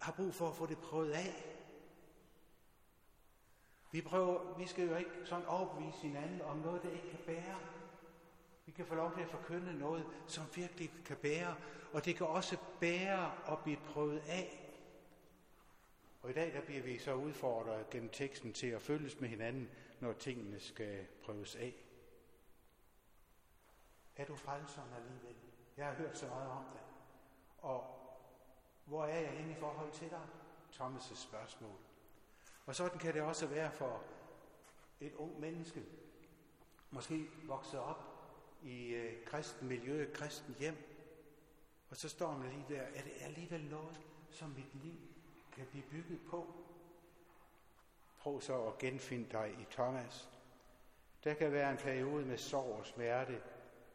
har 0.00 0.12
brug 0.12 0.34
for 0.34 0.48
at 0.48 0.56
få 0.56 0.66
det 0.66 0.78
prøvet 0.78 1.10
af. 1.10 1.56
Vi, 3.92 4.00
prøver, 4.02 4.58
vi 4.58 4.66
skal 4.66 4.88
jo 4.88 4.96
ikke 4.96 5.10
sådan 5.24 5.46
overbevise 5.46 5.98
hinanden 5.98 6.42
om 6.42 6.56
noget, 6.56 6.82
der 6.82 6.90
ikke 6.90 7.10
kan 7.10 7.20
bære. 7.26 7.58
Vi 8.66 8.72
kan 8.72 8.86
få 8.86 8.94
lov 8.94 9.14
til 9.14 9.20
at 9.20 9.30
forkynde 9.30 9.78
noget, 9.78 10.06
som 10.26 10.44
virkelig 10.54 10.90
kan 11.04 11.16
bære, 11.16 11.56
og 11.92 12.04
det 12.04 12.16
kan 12.16 12.26
også 12.26 12.56
bære 12.80 13.52
at 13.52 13.58
blive 13.58 13.76
prøvet 13.76 14.22
af. 14.28 14.62
Og 16.22 16.30
i 16.30 16.32
dag 16.32 16.52
der 16.52 16.60
bliver 16.60 16.82
vi 16.82 16.98
så 16.98 17.14
udfordret 17.14 17.90
gennem 17.90 18.10
teksten 18.10 18.52
til 18.52 18.66
at 18.66 18.82
følges 18.82 19.20
med 19.20 19.28
hinanden, 19.28 19.70
når 20.00 20.12
tingene 20.12 20.60
skal 20.60 21.06
prøves 21.24 21.56
af. 21.56 21.74
Er 24.16 24.24
du 24.24 24.36
frelseren 24.36 24.92
alligevel? 24.92 25.45
Jeg 25.76 25.86
har 25.86 25.94
hørt 25.94 26.18
så 26.18 26.26
meget 26.26 26.50
om 26.50 26.64
det. 26.72 26.80
Og 27.58 27.84
hvor 28.84 29.04
er 29.04 29.20
jeg 29.20 29.30
henne 29.30 29.52
i 29.52 29.54
forhold 29.54 29.92
til 29.92 30.10
dig? 30.10 30.26
Thomas' 30.72 31.14
spørgsmål. 31.14 31.76
Og 32.66 32.74
sådan 32.74 32.98
kan 32.98 33.14
det 33.14 33.22
også 33.22 33.46
være 33.46 33.70
for 33.70 34.02
et 35.00 35.14
ung 35.14 35.40
menneske, 35.40 35.82
måske 36.90 37.28
vokset 37.44 37.80
op 37.80 38.04
i 38.62 38.88
øh, 38.88 39.24
kristen 39.24 39.68
miljø, 39.68 40.02
et 40.02 40.12
kristen 40.12 40.54
hjem, 40.58 40.96
og 41.90 41.96
så 41.96 42.08
står 42.08 42.36
man 42.36 42.50
lige 42.50 42.64
der, 42.68 42.80
er 42.82 43.02
det 43.02 43.12
alligevel 43.20 43.64
noget, 43.64 44.00
som 44.30 44.50
mit 44.50 44.74
liv 44.84 44.94
kan 45.52 45.66
blive 45.66 45.84
bygget 45.90 46.20
på? 46.30 46.54
Prøv 48.18 48.40
så 48.40 48.62
at 48.62 48.78
genfinde 48.78 49.30
dig 49.30 49.56
i 49.60 49.66
Thomas. 49.70 50.30
Der 51.24 51.34
kan 51.34 51.52
være 51.52 51.70
en 51.70 51.76
periode 51.76 52.24
med 52.24 52.38
sorg 52.38 52.78
og 52.78 52.86
smerte. 52.86 53.42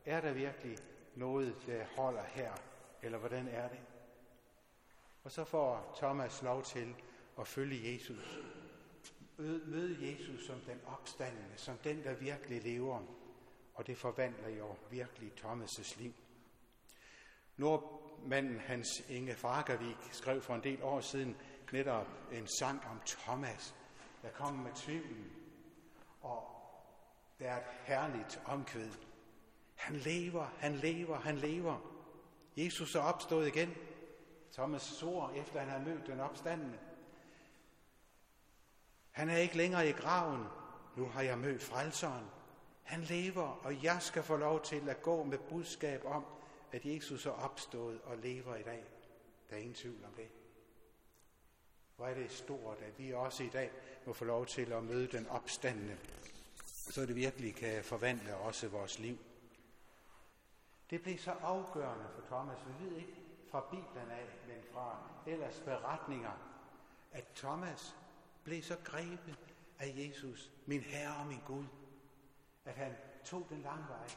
Er 0.06 0.22
der 0.22 0.34
virkelig 0.34 0.78
noget, 1.16 1.56
der 1.66 1.86
holder 1.98 2.24
her, 2.24 2.52
eller 3.02 3.18
hvordan 3.18 3.48
er 3.48 3.68
det? 3.68 3.80
Og 5.24 5.32
så 5.32 5.44
får 5.44 5.96
Thomas 5.98 6.42
lov 6.42 6.64
til 6.64 6.96
at 7.40 7.48
følge 7.48 7.94
Jesus 7.94 8.40
møde 9.42 10.12
Jesus 10.12 10.46
som 10.46 10.60
den 10.60 10.82
opstandende, 10.88 11.58
som 11.58 11.78
den, 11.78 12.04
der 12.04 12.14
virkelig 12.14 12.64
lever. 12.64 13.02
Og 13.74 13.88
det 13.88 13.98
forvandler 13.98 14.50
jo 14.50 14.76
virkelig 14.90 15.32
Thomas' 15.40 16.00
liv. 16.00 16.14
Nordmanden 17.58 18.60
Hans 18.60 19.04
Inge 19.10 19.36
Fagervik 19.36 19.98
skrev 20.12 20.42
for 20.42 20.56
en 20.56 20.64
del 20.64 20.84
år 20.84 21.02
siden 21.02 21.38
netop 21.72 22.08
en 22.32 22.48
sang 22.48 22.82
om 22.90 23.02
Thomas, 23.06 23.76
der 24.22 24.30
kom 24.30 24.54
med 24.54 24.72
tvivlen. 24.76 25.32
Og 26.22 26.48
der 27.40 27.52
er 27.52 27.58
et 27.58 27.76
herligt 27.84 28.42
omkvæd. 28.46 28.92
Han 29.82 29.96
lever, 29.96 30.48
han 30.58 30.76
lever, 30.76 31.20
han 31.20 31.38
lever. 31.38 31.78
Jesus 32.58 32.96
er 32.96 33.00
opstået 33.00 33.48
igen. 33.48 33.76
Thomas' 34.58 35.00
sor, 35.00 35.30
efter 35.30 35.60
han 35.60 35.70
har 35.70 35.80
mødt 35.80 36.08
den 36.08 36.20
opstandende. 36.20 36.80
Han 39.12 39.30
er 39.30 39.38
ikke 39.38 39.58
længere 39.58 39.90
i 39.90 39.92
graven. 39.92 40.46
Nu 40.98 41.06
har 41.06 41.22
jeg 41.22 41.38
mødt 41.38 41.64
frelseren. 41.64 42.26
Han 42.84 43.02
lever, 43.02 43.60
og 43.64 43.84
jeg 43.84 44.02
skal 44.02 44.24
få 44.24 44.38
lov 44.38 44.64
til 44.64 44.90
at 44.90 45.02
gå 45.02 45.24
med 45.24 45.38
budskab 45.38 46.06
om, 46.06 46.26
at 46.72 46.86
Jesus 46.86 47.26
er 47.26 47.32
opstået 47.32 48.02
og 48.02 48.18
lever 48.18 48.56
i 48.56 48.64
dag. 48.64 48.84
Der 49.50 49.56
er 49.56 49.60
ingen 49.60 49.76
tvivl 49.76 50.06
om 50.06 50.14
det. 50.14 50.28
Hvor 51.96 52.06
er 52.08 52.14
det 52.14 52.32
stort, 52.32 52.82
at 52.82 53.00
vi 53.00 53.14
også 53.14 53.44
i 53.44 53.50
dag 53.50 53.72
må 54.06 54.14
få 54.14 54.26
lov 54.26 54.46
til 54.46 54.72
at 54.72 54.84
møde 54.84 55.08
den 55.08 55.28
opstandende, 55.28 55.98
så 56.66 57.06
det 57.06 57.16
virkelig 57.16 57.56
kan 57.56 57.84
forvandle 57.84 58.36
også 58.36 58.68
vores 58.68 59.00
liv. 59.00 59.18
Det 60.92 61.02
blev 61.02 61.18
så 61.18 61.32
afgørende 61.32 62.06
for 62.16 62.22
Thomas. 62.36 62.58
Vi 62.68 62.86
ved 62.86 62.98
ikke 62.98 63.16
fra 63.52 63.68
Bibelen 63.72 64.12
af, 64.12 64.28
men 64.48 64.58
fra 64.74 64.98
ellers 65.28 65.60
beretninger, 65.60 66.32
at 67.12 67.26
Thomas 67.36 67.96
blev 68.44 68.62
så 68.62 68.78
grebet 68.84 69.40
af 69.80 69.94
Jesus, 69.96 70.52
min 70.66 70.82
Herre 70.82 71.16
og 71.16 71.28
min 71.28 71.40
Gud, 71.48 71.66
at 72.66 72.76
han 72.76 72.96
tog 73.26 73.46
den 73.50 73.62
lange 73.62 73.88
vej 73.88 74.08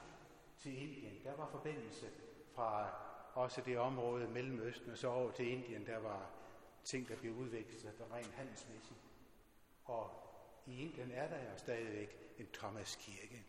til 0.59 0.83
Indien. 0.83 1.25
Der 1.25 1.37
var 1.37 1.49
forbindelse 1.51 2.11
fra 2.55 2.89
også 3.35 3.61
det 3.61 3.79
område 3.79 4.29
Mellemøsten 4.29 4.91
og 4.91 4.99
så 4.99 5.09
over 5.09 5.31
til 5.31 5.53
Indien. 5.53 5.87
Der 5.87 5.99
var 5.99 6.31
ting, 6.85 7.09
der 7.09 7.17
blev 7.17 7.33
udviklet 7.33 7.95
der 7.99 8.17
rent 8.17 8.33
handelsmæssigt. 8.33 9.01
Og 9.85 10.11
i 10.67 10.81
Indien 10.81 11.11
er 11.11 11.29
der 11.29 11.51
jo 11.51 11.59
stadigvæk 11.59 12.17
en 12.39 12.47
Thomas 12.53 12.97
kirke. 12.97 13.45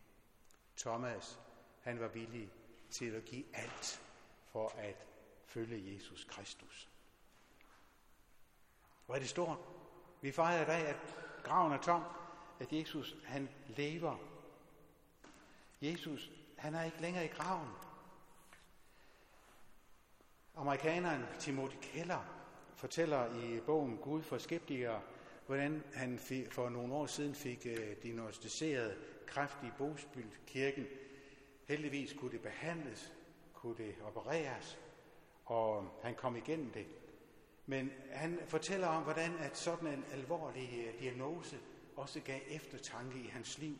Thomas, 0.78 1.40
han 1.82 2.00
var 2.00 2.08
villig 2.08 2.52
til 2.96 3.12
at 3.16 3.26
give 3.26 3.44
alt 3.54 4.02
for 4.52 4.74
at 4.78 5.06
følge 5.46 5.94
Jesus 5.94 6.24
Kristus. 6.24 6.90
Hvor 9.06 9.16
er 9.16 9.20
det 9.20 9.30
stort? 9.30 9.58
Vi 10.22 10.32
fejrer 10.32 10.62
i 10.62 10.66
dag, 10.66 10.88
at 10.88 10.96
graven 11.44 11.74
er 11.74 11.82
tom, 11.82 12.04
at 12.60 12.74
Jesus, 12.74 13.16
han 13.26 13.50
lever. 13.68 14.18
Jesus, 15.82 16.32
han 16.58 16.76
er 16.76 16.84
ikke 16.84 17.02
længere 17.02 17.26
i 17.26 17.28
graven. 17.28 17.70
Amerikaneren 20.56 21.26
Timothy 21.40 21.78
Keller 21.82 22.26
fortæller 22.76 23.44
i 23.44 23.60
bogen 23.60 23.98
Gud 23.98 24.24
for 24.24 24.38
skeptikere, 24.38 25.02
hvordan 25.46 25.84
han 25.94 26.20
for 26.52 26.70
nogle 26.70 26.94
år 26.94 27.06
siden 27.06 27.36
fik 27.36 27.66
øh, 27.66 27.96
diagnostiseret 28.04 28.98
kræft 29.26 29.58
i 29.64 29.70
Bosbyld-kirken. 29.78 30.88
Heldigvis 31.66 32.14
kunne 32.14 32.32
det 32.32 32.42
behandles, 32.42 33.14
kunne 33.54 33.78
det 33.78 33.96
opereres, 34.04 34.80
og 35.46 36.00
han 36.02 36.16
kom 36.16 36.36
igennem 36.36 36.72
det. 36.72 36.88
Men 37.66 37.92
han 38.12 38.40
fortæller 38.48 38.88
om, 38.88 39.04
hvordan 39.04 39.38
at 39.38 39.58
sådan 39.58 39.88
en 39.88 40.06
alvorlig 40.12 40.86
øh, 40.88 41.00
diagnose 41.00 41.60
også 41.96 42.20
gav 42.20 42.40
eftertanke 42.48 43.20
i 43.20 43.28
hans 43.28 43.58
liv. 43.58 43.78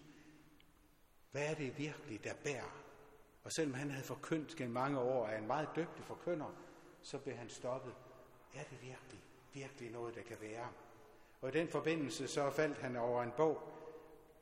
Hvad 1.32 1.50
er 1.50 1.54
det 1.54 1.78
virkelig, 1.78 2.24
der 2.24 2.34
bærer? 2.44 2.82
Og 3.44 3.52
selvom 3.52 3.74
han 3.74 3.92
havde 3.92 4.06
forkyndt 4.06 4.56
gennem 4.56 4.74
mange 4.74 5.00
år 5.00 5.28
af 5.28 5.38
en 5.38 5.48
meget 5.48 5.70
dygtig 5.76 6.06
forkynder, 6.06 6.56
så 7.02 7.20
blev 7.20 7.36
han 7.36 7.50
stoppet. 7.50 7.94
Er 8.56 8.64
det 8.64 8.82
virkelig, 8.82 9.20
virkelig 9.54 9.92
noget, 9.92 10.16
der 10.16 10.22
kan 10.22 10.38
være? 10.42 10.68
Og 11.42 11.50
i 11.50 11.52
den 11.52 11.68
forbindelse 11.68 12.28
så 12.28 12.50
faldt 12.50 12.78
han 12.78 12.96
over 12.96 13.24
en 13.24 13.32
bog, 13.38 13.62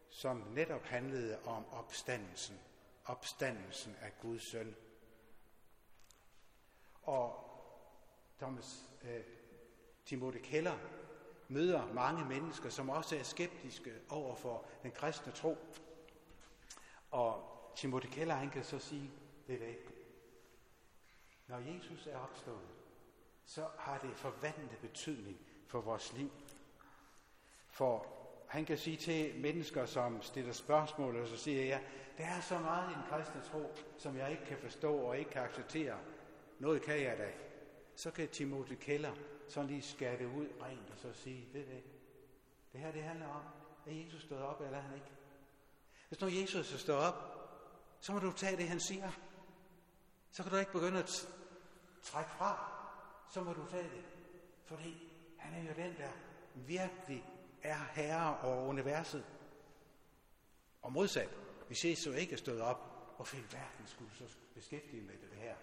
som 0.10 0.44
netop 0.56 0.84
handlede 0.84 1.40
om 1.46 1.66
opstandelsen. 1.72 2.60
Opstandelsen 3.06 3.96
af 4.02 4.12
Guds 4.22 4.44
søn. 4.44 4.76
Og 7.04 7.50
Thomas 8.40 8.92
øh, 9.04 9.24
Timothy 10.06 10.38
Keller 10.44 10.78
møder 11.48 11.94
mange 11.94 12.26
mennesker, 12.26 12.70
som 12.70 12.90
også 12.90 13.16
er 13.16 13.24
skeptiske 13.24 13.94
over 14.10 14.36
for 14.36 14.66
den 14.84 14.92
kristne 14.92 15.32
tro. 15.32 15.58
Og 17.12 17.50
Timothy 17.76 18.08
Keller, 18.08 18.36
han 18.36 18.50
kan 18.50 18.64
så 18.64 18.80
sige, 18.80 19.12
det 19.48 19.70
er 19.70 19.76
Når 21.48 21.58
Jesus 21.58 22.08
er 22.08 22.18
opstået, 22.18 22.70
så 23.46 23.68
har 23.78 23.98
det 23.98 24.16
forvandlet 24.16 24.78
betydning 24.82 25.38
for 25.68 25.82
vores 25.82 26.14
liv. 26.14 26.32
For 27.68 28.23
han 28.54 28.66
kan 28.66 28.78
sige 28.78 28.98
til 28.98 29.42
mennesker, 29.42 29.86
som 29.86 30.22
stiller 30.22 30.54
spørgsmål, 30.54 31.16
og 31.16 31.28
så 31.28 31.38
siger 31.38 31.66
jeg, 31.66 31.84
der 32.18 32.24
er 32.24 32.42
så 32.42 32.60
meget 32.60 32.92
i 32.92 32.94
den 32.94 33.04
kristne 33.10 33.42
tro, 33.42 33.76
som 33.98 34.18
jeg 34.18 34.32
ikke 34.32 34.46
kan 34.46 34.58
forstå 34.58 34.96
og 34.96 35.18
ikke 35.18 35.32
kan 35.32 35.42
acceptere. 35.42 35.98
Noget 36.60 36.82
kan 36.82 37.02
jeg 37.02 37.18
da. 37.18 37.32
Så 37.96 38.12
kan 38.12 38.28
Timothy 38.28 38.74
Keller 38.74 39.12
sådan 39.50 39.70
lige 39.70 39.82
skære 39.82 40.18
det 40.18 40.26
ud 40.26 40.48
rent 40.62 40.92
og 40.92 40.98
så 40.98 41.14
sige, 41.14 41.48
ved 41.54 41.62
det, 41.62 41.84
det 42.74 42.80
her 42.82 42.92
det 42.92 43.04
handler 43.04 43.28
om, 43.28 43.42
er 43.88 43.92
Jesus 43.92 44.22
stået 44.22 44.42
op, 44.42 44.62
eller 44.62 44.78
er 44.78 44.82
han 44.82 44.94
ikke? 44.94 45.12
Hvis 46.08 46.22
nu 46.22 46.28
Jesus 46.28 46.74
er 46.74 46.78
stået 46.78 47.00
op, 47.00 47.16
så 48.00 48.14
må 48.14 48.20
du 48.20 48.32
tage 48.32 48.58
det, 48.58 48.68
han 48.68 48.80
siger. 48.80 49.12
Så 50.32 50.44
kan 50.44 50.52
du 50.52 50.58
ikke 50.58 50.72
begynde 50.72 51.00
at 51.00 51.28
trække 52.02 52.32
fra. 52.32 52.72
Så 53.32 53.44
må 53.44 53.54
du 53.54 53.66
tage 53.70 53.84
det. 53.84 54.06
Fordi 54.66 55.12
han 55.38 55.54
er 55.54 55.70
jo 55.70 55.84
den, 55.84 55.98
der 55.98 56.10
virkelig 56.56 57.33
er 57.64 57.78
herre 57.92 58.40
over 58.40 58.68
universet. 58.68 59.26
Og 60.82 60.94
modsat, 60.94 61.30
hvis 61.68 61.86
Jesus 61.86 62.16
ikke 62.16 62.34
er 62.34 62.38
stået 62.38 62.62
op, 62.62 62.90
og 63.18 63.28
fik 63.28 63.54
verden 63.54 63.88
skulle 63.88 64.12
så 64.16 64.38
beskæftige 64.54 65.02
med 65.02 65.14
det 65.14 65.38
her. 65.38 65.56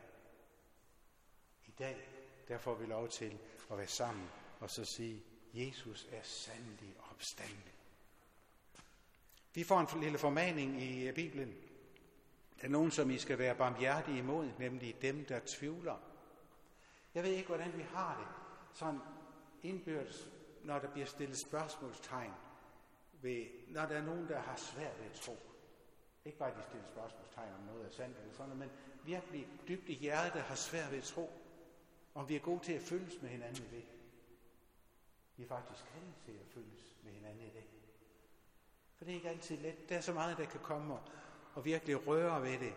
I 1.66 1.71
dag, 1.78 2.09
der 2.49 2.59
får 2.59 2.75
vi 2.75 2.87
lov 2.87 3.09
til 3.09 3.38
at 3.71 3.78
være 3.78 3.87
sammen 3.87 4.28
og 4.61 4.71
så 4.71 4.85
sige, 4.85 5.23
Jesus 5.54 6.07
er 6.12 6.23
sandelig 6.23 6.95
opstandelig. 7.11 7.75
Vi 9.54 9.64
får 9.64 9.80
en 9.80 10.00
lille 10.00 10.19
formaning 10.19 10.83
i 10.83 11.09
øh, 11.09 11.14
Bibelen. 11.14 11.57
Der 12.61 12.66
er 12.66 12.71
nogen, 12.71 12.90
som 12.90 13.11
I 13.11 13.19
skal 13.19 13.38
være 13.38 13.54
barmhjertige 13.54 14.19
imod, 14.19 14.50
nemlig 14.59 15.02
dem, 15.02 15.25
der 15.25 15.40
tvivler. 15.47 15.97
Jeg 17.14 17.23
ved 17.23 17.30
ikke, 17.30 17.49
hvordan 17.49 17.76
vi 17.76 17.83
har 17.83 18.19
det. 18.19 18.26
Sådan 18.78 19.00
indbyrdes, 19.62 20.28
når 20.64 20.78
der 20.78 20.90
bliver 20.90 21.06
stillet 21.06 21.38
spørgsmålstegn, 21.38 22.34
ved, 23.12 23.46
når 23.68 23.86
der 23.86 23.96
er 23.96 24.02
nogen, 24.02 24.28
der 24.28 24.38
har 24.38 24.56
svært 24.56 24.98
ved 24.98 25.06
at 25.06 25.12
tro. 25.12 25.36
Ikke 26.24 26.38
bare, 26.38 26.50
at 26.50 26.56
de 26.56 26.62
stiller 26.62 26.86
spørgsmålstegn 26.86 27.54
om 27.54 27.60
noget 27.60 27.86
er 27.86 27.90
sandt 27.90 28.18
eller 28.18 28.34
sådan 28.34 28.56
men 28.56 28.70
virkelig 29.04 29.48
dybt 29.68 29.88
i 29.88 29.94
hjertet 29.94 30.42
har 30.42 30.54
svært 30.54 30.90
ved 30.90 30.98
at 30.98 31.04
tro. 31.04 31.30
Om 32.14 32.28
vi 32.28 32.36
er 32.36 32.40
gode 32.40 32.64
til 32.64 32.72
at 32.72 32.82
følges 32.82 33.22
med 33.22 33.30
hinanden 33.30 33.64
i 33.64 33.76
det. 33.76 33.84
Vi 35.36 35.44
er 35.44 35.48
faktisk 35.48 35.84
kaldet 35.92 36.14
til 36.24 36.32
at 36.32 36.46
følges 36.54 36.96
med 37.02 37.12
hinanden 37.12 37.42
i 37.42 37.50
det. 37.50 37.64
For 38.96 39.04
det 39.04 39.12
er 39.12 39.16
ikke 39.16 39.28
altid 39.28 39.56
let. 39.56 39.88
Der 39.88 39.96
er 39.96 40.00
så 40.00 40.12
meget, 40.12 40.38
der 40.38 40.44
kan 40.44 40.60
komme 40.60 40.94
og, 40.94 41.00
og 41.54 41.64
virkelig 41.64 42.06
røre 42.06 42.42
ved 42.42 42.58
det. 42.58 42.75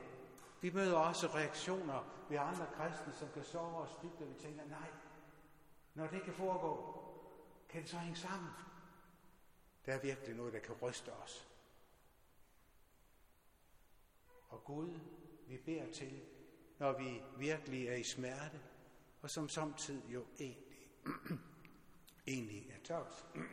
Vi 0.62 0.69
møder 0.69 0.98
også 0.98 1.28
reaktioner 1.28 2.26
ved 2.30 2.38
andre 2.38 2.67
kristne, 2.76 3.13
som 3.13 3.30
kan 3.34 3.43
sove 3.43 3.76
os 3.76 3.98
dybt, 4.04 4.22
og 4.22 4.30
vi 4.30 4.34
tænker, 4.34 4.65
nej, 4.65 4.89
når 5.93 6.08
det 6.08 6.24
kan 6.24 6.34
foregå, 6.34 7.04
kan 7.74 7.82
det 7.82 7.90
så 7.90 7.98
hænge 7.98 8.18
sammen? 8.18 8.50
Der 9.86 9.94
er 9.94 10.00
virkelig 10.02 10.36
noget, 10.36 10.54
der 10.54 10.60
kan 10.60 10.76
ryste 10.82 11.14
os. 11.14 11.48
Og 14.50 14.64
Gud, 14.64 15.00
vi 15.48 15.58
beder 15.58 15.92
til, 15.92 16.22
når 16.80 16.98
vi 16.98 17.22
virkelig 17.38 17.88
er 17.88 17.96
i 17.96 18.04
smerte, 18.04 18.62
og 19.22 19.30
som 19.30 19.50
samtidig 19.50 20.14
jo 20.14 20.26
egentlig, 20.40 20.88
egentlig 22.28 22.70
er 22.70 22.84
tørt. 22.84 23.26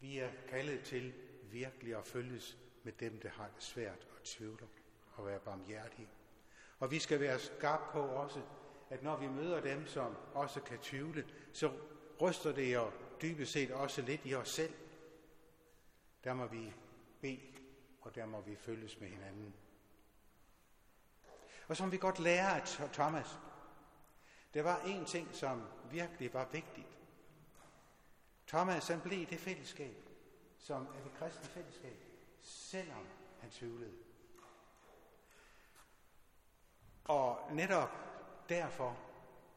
vi 0.00 0.18
er 0.18 0.30
kaldet 0.48 0.84
til 0.84 1.14
virkelig 1.42 1.96
at 1.96 2.06
følges 2.06 2.58
med 2.82 2.92
dem, 2.92 3.20
der 3.20 3.28
har 3.28 3.50
det 3.54 3.62
svært 3.62 4.06
og 4.16 4.22
tvivler 4.24 4.66
og 5.14 5.26
være 5.26 5.40
barmhjertige. 5.40 6.08
Og 6.78 6.90
vi 6.90 6.98
skal 6.98 7.20
være 7.20 7.38
skarpe 7.38 7.92
på 7.92 8.00
også, 8.00 8.42
at 8.90 9.02
når 9.02 9.16
vi 9.16 9.28
møder 9.28 9.60
dem, 9.60 9.86
som 9.86 10.16
også 10.34 10.60
kan 10.60 10.78
tvivle, 10.78 11.28
så 11.52 11.72
ryster 12.20 12.52
det 12.52 12.74
jo 12.74 12.90
dybest 13.22 13.52
set 13.52 13.70
også 13.70 14.02
lidt 14.02 14.20
i 14.24 14.34
os 14.34 14.48
selv. 14.48 14.74
Der 16.24 16.34
må 16.34 16.46
vi 16.46 16.74
bede, 17.20 17.40
og 18.00 18.14
der 18.14 18.26
må 18.26 18.40
vi 18.40 18.56
følges 18.56 19.00
med 19.00 19.08
hinanden. 19.08 19.54
Og 21.68 21.76
som 21.76 21.92
vi 21.92 21.98
godt 21.98 22.18
lærer 22.18 22.48
af 22.48 22.90
Thomas, 22.92 23.38
der 24.54 24.62
var 24.62 24.80
en 24.80 25.04
ting, 25.04 25.34
som 25.34 25.62
virkelig 25.90 26.34
var 26.34 26.48
vigtigt. 26.52 26.98
Thomas 28.46 28.88
han 28.88 29.00
blev 29.00 29.26
det 29.26 29.40
fællesskab, 29.40 29.96
som 30.58 30.86
er 30.86 31.02
det 31.02 31.12
kristne 31.18 31.44
fællesskab, 31.44 31.96
selvom 32.42 33.06
han 33.40 33.50
tvivlede. 33.50 33.94
Og 37.04 37.48
netop 37.52 38.09
derfor 38.50 38.98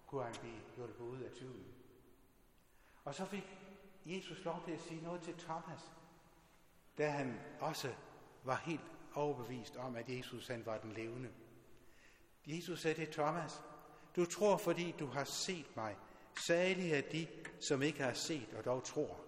kunne 0.07 0.23
han 0.23 0.35
blive 0.41 0.61
hjulpet 0.75 1.03
ud 1.03 1.21
af 1.21 1.31
tvivlen. 1.31 1.73
Og 3.03 3.15
så 3.15 3.25
fik 3.25 3.43
Jesus 4.05 4.45
lov 4.45 4.61
til 4.65 4.71
at 4.71 4.81
sige 4.81 5.03
noget 5.03 5.21
til 5.21 5.33
Thomas, 5.37 5.91
da 6.97 7.09
han 7.09 7.39
også 7.59 7.93
var 8.43 8.55
helt 8.55 8.91
overbevist 9.13 9.75
om, 9.75 9.95
at 9.95 10.09
Jesus 10.09 10.47
han 10.47 10.65
var 10.65 10.77
den 10.77 10.91
levende. 10.91 11.29
Jesus 12.45 12.81
sagde 12.81 13.05
til 13.05 13.13
Thomas, 13.13 13.61
du 14.15 14.25
tror, 14.25 14.57
fordi 14.57 14.91
du 14.99 15.05
har 15.05 15.23
set 15.23 15.75
mig. 15.75 15.97
Salige 16.47 16.95
er 16.95 17.11
de, 17.11 17.27
som 17.59 17.81
ikke 17.81 18.03
har 18.03 18.13
set 18.13 18.53
og 18.57 18.65
dog 18.65 18.83
tror. 18.83 19.19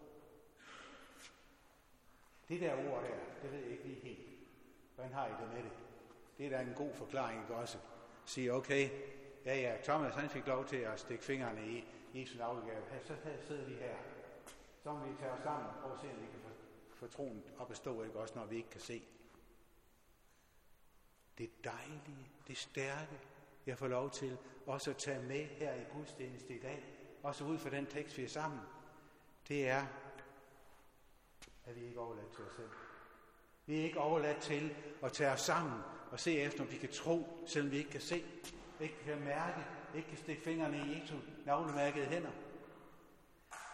Det 2.49 2.62
der 2.62 2.73
ord 2.73 3.04
der, 3.04 3.15
det 3.41 3.51
ved 3.51 3.60
jeg 3.60 3.71
ikke 3.71 3.88
lige 3.88 4.01
helt. 4.01 4.28
Hvordan 4.95 5.13
har 5.13 5.28
I 5.28 5.32
det 5.41 5.54
med 5.54 5.63
det? 5.63 5.71
Det 6.38 6.45
er 6.45 6.49
da 6.49 6.62
en 6.62 6.73
god 6.73 6.93
forklaring, 6.93 7.41
ikke 7.41 7.56
også? 7.56 7.78
Sige, 8.25 8.54
okay, 8.54 8.89
ja 9.45 9.55
ja, 9.55 9.77
Thomas 9.84 10.13
han 10.13 10.29
fik 10.29 10.47
lov 10.47 10.65
til 10.65 10.77
at 10.77 10.99
stikke 10.99 11.23
fingrene 11.23 11.67
i 11.67 11.86
Jesu 12.13 12.41
afgave. 12.41 12.84
Så 13.03 13.15
sidder 13.47 13.65
vi 13.65 13.73
her. 13.73 13.95
Så 14.84 14.93
må 14.93 15.05
vi 15.05 15.15
tage 15.19 15.31
os 15.31 15.43
sammen 15.43 15.67
og 15.67 15.73
prøve 15.81 15.93
at 15.93 15.99
se, 16.01 16.08
om 16.08 16.21
vi 16.21 16.25
kan 16.25 16.39
få, 16.43 16.49
få 16.95 17.08
troen 17.08 17.43
op 17.60 17.71
at 17.71 17.77
stå, 17.77 18.03
ikke 18.03 18.19
også, 18.19 18.36
når 18.36 18.45
vi 18.45 18.55
ikke 18.55 18.69
kan 18.69 18.81
se. 18.81 19.03
Det 21.38 21.63
dejlige, 21.63 22.31
det 22.47 22.58
stærke, 22.58 23.19
jeg 23.65 23.77
får 23.77 23.88
lov 23.88 24.12
til 24.12 24.38
også 24.65 24.89
at 24.89 24.97
tage 24.97 25.21
med 25.21 25.45
her 25.45 25.73
i 25.73 25.84
gudstjeneste 25.93 26.55
i 26.55 26.60
dag, 26.60 26.86
også 27.23 27.43
ud 27.43 27.58
fra 27.58 27.69
den 27.69 27.86
tekst, 27.86 28.17
vi 28.17 28.23
er 28.23 28.27
sammen, 28.27 28.60
det 29.47 29.69
er, 29.69 29.86
at 31.65 31.75
vi 31.75 31.86
ikke 31.86 31.97
er 31.97 32.01
overladt 32.01 32.31
til 32.36 32.43
os 32.43 32.55
selv. 32.55 32.69
Vi 33.65 33.79
er 33.79 33.84
ikke 33.84 33.99
overladt 33.99 34.41
til 34.41 34.75
at 35.03 35.13
tage 35.13 35.31
os 35.31 35.41
sammen 35.41 35.81
og 36.12 36.19
se 36.19 36.39
efter, 36.39 36.63
om 36.63 36.71
vi 36.71 36.77
kan 36.77 36.91
tro, 36.91 37.43
selvom 37.45 37.71
vi 37.71 37.77
ikke 37.77 37.89
kan 37.89 38.01
se, 38.01 38.23
ikke 38.80 39.04
kan 39.06 39.24
mærke, 39.24 39.66
ikke 39.96 40.10
kan 40.10 40.18
stikke 40.18 40.42
fingrene 40.42 40.78
i 40.78 41.02
Jesu 41.02 41.16
navlemærkede 41.46 42.06
hænder. 42.06 42.32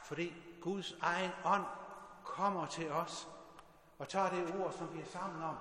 Fordi 0.03 0.33
Guds 0.61 0.97
egen 1.01 1.31
ånd 1.45 1.65
kommer 2.23 2.65
til 2.65 2.91
os 2.91 3.27
og 3.99 4.09
tager 4.09 4.29
det 4.29 4.55
ord, 4.59 4.73
som 4.73 4.93
vi 4.93 5.01
er 5.01 5.05
sammen 5.05 5.43
om, 5.43 5.55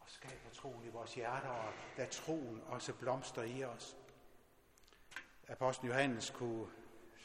og 0.00 0.06
skaber 0.06 0.50
troen 0.52 0.84
i 0.86 0.88
vores 0.88 1.14
hjerter, 1.14 1.48
og 1.48 1.72
lader 1.96 2.10
troen 2.10 2.62
også 2.66 2.94
blomster 2.94 3.42
i 3.42 3.64
os. 3.64 3.96
Apostlen 5.48 5.90
Johannes 5.90 6.30
kunne 6.30 6.66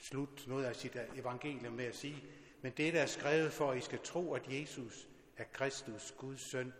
slutte 0.01 0.49
noget 0.49 0.65
af 0.65 0.75
sit 0.75 0.97
evangelium 1.15 1.73
med 1.73 1.85
at 1.85 1.95
sige, 1.95 2.23
men 2.61 2.71
det 2.71 2.93
der 2.93 3.01
er 3.01 3.05
skrevet 3.05 3.53
for, 3.53 3.71
at 3.71 3.77
I 3.77 3.81
skal 3.81 3.99
tro, 4.03 4.33
at 4.33 4.47
Jesus 4.47 5.07
er 5.37 5.43
Kristus, 5.43 6.13
Guds 6.17 6.41
søn, 6.41 6.73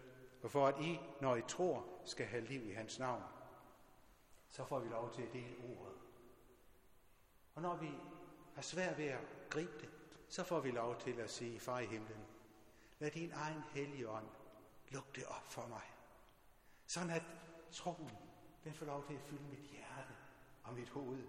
og 0.43 0.52
for 0.52 0.67
at 0.67 0.76
I, 0.82 1.00
når 1.22 1.36
I 1.36 1.41
tror, 1.48 1.86
skal 2.06 2.26
have 2.26 2.45
liv 2.45 2.69
i 2.69 2.74
hans 2.74 3.00
navn. 3.00 3.24
Så 4.49 4.65
får 4.65 4.79
vi 4.79 4.89
lov 4.89 5.13
til 5.13 5.21
at 5.21 5.33
dele 5.33 5.55
ordet. 5.57 5.97
Og 7.55 7.62
når 7.62 7.75
vi 7.75 7.89
har 8.55 8.62
svært 8.62 8.97
ved 8.97 9.05
at 9.05 9.19
gribe 9.49 9.79
det, 9.79 9.89
så 10.29 10.43
får 10.43 10.59
vi 10.59 10.71
lov 10.71 10.99
til 10.99 11.19
at 11.19 11.31
sige, 11.31 11.59
far 11.59 11.79
i 11.79 11.85
himlen, 11.85 12.25
lad 12.99 13.12
din 13.12 13.31
egen 13.31 13.63
hellige 13.73 14.09
ånd 14.09 14.27
lukke 14.91 15.09
det 15.15 15.25
op 15.25 15.45
for 15.45 15.67
mig. 15.67 15.83
Sådan 16.85 17.09
at 17.09 17.23
troen, 17.71 18.12
den 18.63 18.73
får 18.73 18.85
lov 18.85 19.07
til 19.07 19.13
at 19.13 19.21
fylde 19.21 19.43
mit 19.43 19.59
hjerte 19.59 20.13
og 20.63 20.73
mit 20.73 20.89
hoved. 20.89 21.23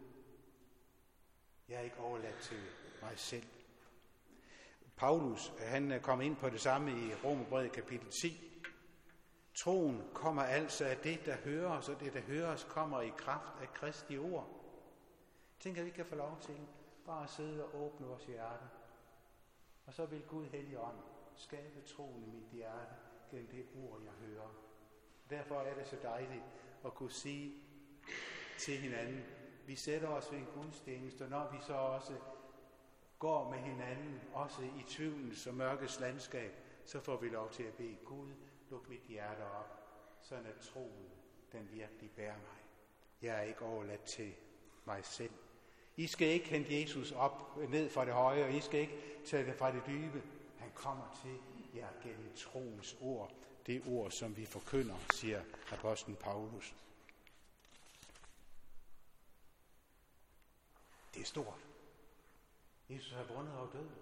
Jeg 1.68 1.76
er 1.76 1.80
ikke 1.80 1.98
overladt 1.98 2.38
til 2.42 2.60
mig 3.02 3.18
selv. 3.18 3.46
Paulus, 4.96 5.52
han 5.58 5.92
øh, 5.92 6.00
kom 6.00 6.20
ind 6.20 6.36
på 6.36 6.50
det 6.50 6.60
samme 6.60 6.90
i 6.90 7.14
Romerbrevet 7.14 7.72
kapitel 7.72 8.10
10. 8.22 8.49
Troen 9.54 10.02
kommer 10.14 10.42
altså 10.42 10.84
af 10.84 10.96
det, 10.96 11.26
der 11.26 11.36
høres, 11.36 11.88
og 11.88 12.00
det, 12.00 12.12
der 12.12 12.20
høres, 12.20 12.64
kommer 12.64 13.00
i 13.00 13.12
kraft 13.16 13.62
af 13.62 13.74
Kristi 13.74 14.18
ord. 14.18 14.48
Tænk, 15.60 15.78
at 15.78 15.84
vi 15.84 15.90
kan 15.90 16.06
få 16.06 16.14
lov 16.14 16.38
til 16.40 16.56
bare 17.06 17.24
at 17.24 17.30
sidde 17.30 17.64
og 17.64 17.82
åbne 17.82 18.06
vores 18.06 18.24
hjerte. 18.24 18.64
Og 19.86 19.94
så 19.94 20.06
vil 20.06 20.22
Gud 20.22 20.46
Helligånd 20.46 20.96
skabe 21.36 21.80
troen 21.80 22.22
i 22.22 22.26
mit 22.26 22.50
hjerte 22.52 22.94
gennem 23.30 23.48
det 23.48 23.66
ord, 23.74 24.00
jeg 24.02 24.28
hører. 24.28 24.54
Derfor 25.30 25.60
er 25.60 25.74
det 25.74 25.86
så 25.86 25.96
dejligt 26.02 26.44
at 26.84 26.94
kunne 26.94 27.10
sige 27.10 27.54
til 28.58 28.78
hinanden, 28.78 29.24
vi 29.66 29.76
sætter 29.76 30.08
os 30.08 30.32
ved 30.32 30.38
en 30.38 30.46
gudstjeneste, 30.54 31.22
og 31.22 31.30
når 31.30 31.50
vi 31.52 31.58
så 31.66 31.74
også 31.74 32.12
går 33.18 33.50
med 33.50 33.58
hinanden, 33.58 34.20
også 34.32 34.62
i 34.62 34.84
tvivlens 34.88 35.46
og 35.46 35.54
mørkets 35.54 36.00
landskab, 36.00 36.52
så 36.84 37.00
får 37.00 37.16
vi 37.16 37.28
lov 37.28 37.50
til 37.50 37.62
at 37.62 37.74
bede 37.74 37.96
Gud, 38.04 38.30
luk 38.70 38.88
mit 38.88 39.02
hjerte 39.08 39.44
op, 39.44 39.80
sådan 40.22 40.46
at 40.46 40.56
troen, 40.60 41.10
den 41.52 41.68
virkelig 41.72 42.10
bærer 42.10 42.36
mig. 42.36 42.58
Jeg 43.22 43.36
er 43.36 43.42
ikke 43.42 43.62
overladt 43.62 44.04
til 44.04 44.34
mig 44.84 45.04
selv. 45.04 45.32
I 45.96 46.06
skal 46.06 46.28
ikke 46.28 46.48
hente 46.48 46.80
Jesus 46.80 47.12
op 47.12 47.56
ned 47.56 47.90
fra 47.90 48.04
det 48.04 48.14
høje, 48.14 48.44
og 48.44 48.52
I 48.52 48.60
skal 48.60 48.80
ikke 48.80 49.22
tage 49.26 49.46
det 49.46 49.54
fra 49.54 49.72
det 49.72 49.82
dybe. 49.86 50.22
Han 50.58 50.70
kommer 50.74 51.20
til 51.22 51.38
jer 51.74 51.88
gennem 52.02 52.34
troens 52.36 52.96
ord. 53.00 53.32
Det 53.66 53.82
ord, 53.86 54.10
som 54.10 54.36
vi 54.36 54.46
forkynder, 54.46 54.96
siger 55.12 55.42
apostlen 55.72 56.16
Paulus. 56.16 56.74
Det 61.14 61.20
er 61.20 61.26
stort. 61.26 61.66
Jesus 62.88 63.12
har 63.12 63.24
vundet 63.24 63.56
over 63.56 63.70
døden. 63.70 63.94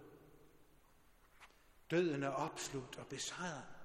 Døden 1.90 2.22
er 2.22 2.28
opslugt 2.28 2.98
og 2.98 3.06
besejret. 3.06 3.77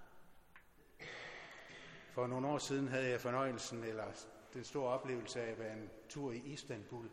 For 2.14 2.28
nogle 2.28 2.48
år 2.48 2.58
siden 2.58 2.88
havde 2.88 3.10
jeg 3.10 3.22
fornøjelsen, 3.22 3.84
eller 3.84 4.06
den 4.54 4.64
store 4.64 4.90
oplevelse 4.90 5.42
af 5.42 5.52
at 5.52 5.60
være 5.60 5.74
en 5.74 5.90
tur 6.10 6.32
i 6.32 6.38
Istanbul. 6.38 7.10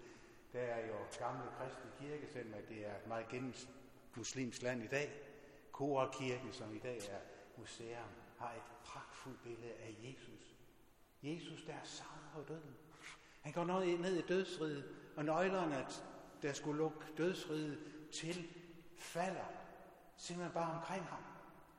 Der 0.52 0.60
er 0.60 0.86
jo 0.86 0.94
gamle 1.18 1.42
kristne 1.58 1.90
kirke, 1.98 2.32
selvom 2.32 2.60
det 2.68 2.86
er 2.86 2.96
et 2.96 3.06
meget 3.06 3.28
gennem 3.28 3.54
muslimsk 4.16 4.62
land 4.62 4.82
i 4.82 4.86
dag. 4.86 5.10
Korakirken, 5.72 6.52
som 6.52 6.74
i 6.74 6.78
dag 6.78 6.96
er 6.96 7.20
museum, 7.56 8.08
har 8.38 8.52
et 8.52 8.62
pragtfuldt 8.84 9.42
billede 9.42 9.72
af 9.72 9.96
Jesus. 10.02 10.56
Jesus, 11.22 11.64
der 11.64 11.72
er 11.72 11.84
sejret 11.84 12.48
døden. 12.48 12.76
Han 13.40 13.52
går 13.52 13.64
ned 13.98 14.14
i 14.14 14.22
dødsriget, 14.22 14.84
og 15.16 15.24
nøglerne, 15.24 15.86
der 16.42 16.52
skulle 16.52 16.78
lukke 16.78 17.06
dødsriget 17.16 17.78
til, 18.12 18.48
falder 18.98 19.44
simpelthen 20.16 20.54
bare 20.54 20.74
omkring 20.76 21.04
ham. 21.04 21.22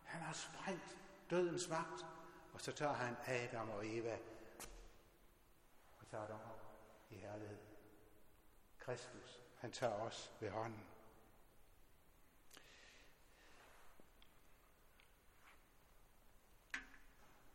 Han 0.04 0.22
har 0.22 0.34
sprængt 0.34 0.98
dødens 1.30 1.70
magt, 1.70 2.06
og 2.54 2.62
så 2.62 2.72
tager 2.72 2.94
han 2.94 3.16
Adam 3.26 3.70
og 3.70 3.88
Eva 3.88 4.18
og 6.00 6.08
tager 6.08 6.28
dem 6.28 6.36
op 6.36 6.62
i 7.10 7.16
herlighed. 7.16 7.58
Kristus, 8.80 9.44
han 9.58 9.72
tager 9.72 9.94
os 9.94 10.34
ved 10.40 10.50
hånden. 10.50 10.86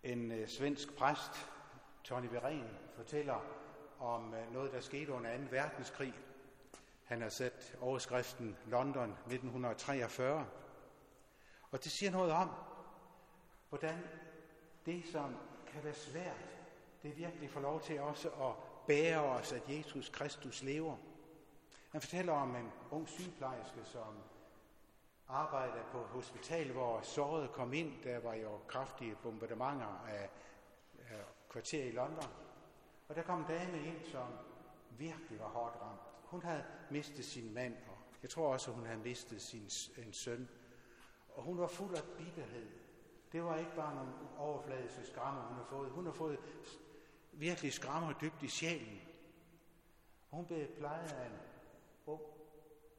En 0.03 0.33
øh, 0.33 0.49
svensk 0.49 0.97
præst, 0.97 1.51
Tony 2.05 2.27
Beren, 2.27 2.79
fortæller 2.95 3.41
om 3.99 4.35
øh, 4.35 4.53
noget, 4.53 4.73
der 4.73 4.81
skete 4.81 5.13
under 5.13 5.37
2. 5.37 5.43
verdenskrig. 5.51 6.15
Han 7.05 7.23
har 7.23 7.29
sat 7.29 7.77
overskriften 7.81 8.57
London 8.67 9.11
1943. 9.11 10.47
Og 11.71 11.85
det 11.85 11.93
siger 11.93 12.11
noget 12.11 12.33
om, 12.33 12.51
hvordan 13.69 14.05
det, 14.87 15.05
som 15.13 15.37
kan 15.67 15.85
være 15.85 15.95
svært, 15.95 16.57
det 17.03 17.11
er 17.11 17.15
virkelig 17.15 17.51
for 17.51 17.61
lov 17.61 17.81
til 17.81 18.01
også 18.01 18.29
at 18.29 18.55
bære 18.87 19.21
os, 19.21 19.53
at 19.53 19.63
Jesus 19.69 20.09
Kristus 20.09 20.63
lever. 20.63 20.97
Han 21.91 22.01
fortæller 22.01 22.33
om 22.33 22.57
en 22.57 22.73
ung 22.91 23.09
sygeplejerske, 23.09 23.85
som 23.85 24.15
arbejdede 25.29 25.85
på 25.93 26.01
et 26.01 26.07
hospital, 26.07 26.73
hvor 26.73 27.01
såret 27.01 27.53
kom 27.53 27.73
ind. 27.73 28.03
Der 28.05 28.19
var 28.19 28.35
jo 28.35 28.59
kraftige 28.69 29.17
bombardementer 29.23 30.05
af, 30.09 30.31
af 30.99 31.25
kvarter 31.49 31.85
i 31.85 31.91
London. 31.91 32.29
Og 33.09 33.17
der 33.17 33.23
kom 33.23 33.41
en 33.41 33.47
dame 33.49 33.79
ind, 33.79 34.05
som 34.05 34.29
virkelig 34.91 35.39
var 35.39 35.49
hårdt 35.49 35.77
ramt. 35.83 36.01
Hun 36.25 36.43
havde 36.43 36.65
mistet 36.91 37.25
sin 37.25 37.55
mand, 37.55 37.75
og 37.89 37.99
jeg 38.23 38.31
tror 38.31 38.53
også, 38.53 38.71
hun 38.71 38.87
havde 38.87 39.01
mistet 39.01 39.43
sin 39.43 39.71
en 40.05 40.13
søn. 40.13 40.49
Og 41.29 41.43
hun 41.43 41.59
var 41.59 41.67
fuld 41.67 41.95
af 41.95 42.03
bitterhed. 42.19 42.86
Det 43.33 43.45
var 43.45 43.57
ikke 43.57 43.75
bare 43.77 43.95
nogle 43.95 44.13
overfladiske 44.39 45.07
skrammer, 45.07 45.43
hun 45.43 45.57
har 45.57 45.65
fået. 45.65 45.91
Hun 45.91 46.07
har 46.07 46.13
fået 46.13 46.39
virkelig 47.33 47.73
skrammer 47.73 48.13
dybt 48.13 48.43
i 48.43 48.49
sjælen. 48.49 49.01
Hun 50.31 50.47
blev 50.47 50.67
plejet 50.77 51.13
af 51.13 51.27
en 51.27 51.39
ung, 52.07 52.23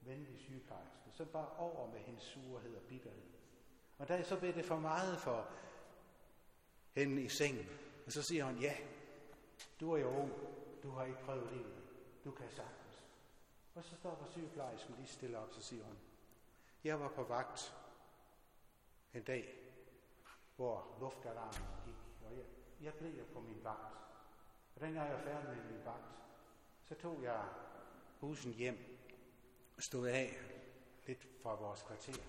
venlig 0.02 0.40
sygeplejerske, 0.40 1.12
som 1.12 1.28
bare 1.28 1.50
over 1.58 1.92
med 1.92 2.00
hendes 2.00 2.24
surhed 2.24 2.76
og 2.76 2.82
bitterhed. 2.82 3.24
Og 3.98 4.08
da 4.08 4.24
så 4.24 4.40
blev 4.40 4.54
det 4.54 4.66
for 4.66 4.80
meget 4.80 5.20
for 5.20 5.48
hende 6.92 7.22
i 7.22 7.30
sengen. 7.30 7.70
Og 8.06 8.12
så 8.12 8.24
siger 8.24 8.46
hun, 8.46 8.58
ja, 8.58 8.74
du 9.80 9.92
er 9.92 9.98
jo 9.98 10.08
ung, 10.08 10.32
du 10.84 10.90
har 10.90 11.06
ikke 11.06 11.20
prøvet 11.20 11.52
livet, 11.52 11.84
du 12.24 12.32
kan 12.32 12.50
sagtens. 12.50 13.04
Og 13.76 13.84
så 13.84 13.96
står 13.96 14.16
der 14.16 14.32
sygeplejersken 14.32 14.96
lige 14.96 15.08
stille 15.08 15.38
op, 15.38 15.52
så 15.52 15.62
siger 15.62 15.84
hun, 15.84 15.98
jeg 16.84 17.00
var 17.00 17.08
på 17.08 17.24
vagt 17.24 17.76
en 19.14 19.24
dag, 19.24 19.57
hvor 20.58 20.98
luftalarmen 21.00 21.68
gik, 21.86 21.96
og 22.26 22.38
jeg, 22.38 22.46
jeg 22.82 22.94
blev 22.94 23.26
på 23.34 23.40
min 23.40 23.64
vagt. 23.64 23.94
Og 24.76 24.82
den 24.82 24.96
jeg 24.96 25.12
er 25.12 25.24
færdig 25.24 25.50
med 25.50 25.72
min 25.72 25.86
vagt, 25.86 26.16
så 26.84 26.96
tog 26.96 27.24
jeg 27.24 27.46
bussen 28.20 28.54
hjem 28.54 28.78
og 29.78 29.84
stod 29.84 30.08
af 30.08 30.34
lidt 31.08 31.28
fra 31.44 31.56
vores 31.56 31.82
kvarter. 31.82 32.24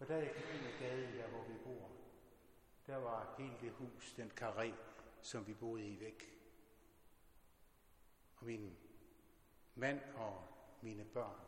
Og 0.00 0.08
da 0.08 0.16
jeg 0.16 0.34
gik 0.34 0.54
ind 0.54 0.66
i 0.66 0.84
gaden, 0.84 1.18
der 1.18 1.28
hvor 1.28 1.42
vi 1.42 1.54
bor, 1.64 1.90
der 2.86 2.96
var 2.96 3.34
hele 3.38 3.54
det 3.60 3.72
hus, 3.72 4.12
den 4.12 4.32
karé, 4.40 4.72
som 5.22 5.46
vi 5.46 5.54
boede 5.54 5.88
i 5.88 6.00
væk. 6.00 6.22
Og 8.36 8.46
min 8.46 8.76
mand 9.74 10.00
og 10.14 10.42
mine 10.80 11.04
børn 11.04 11.40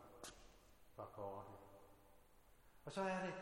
var 0.95 1.05
korte. 1.05 1.51
Og 2.85 2.91
så 2.91 3.01
er 3.01 3.25
det, 3.25 3.33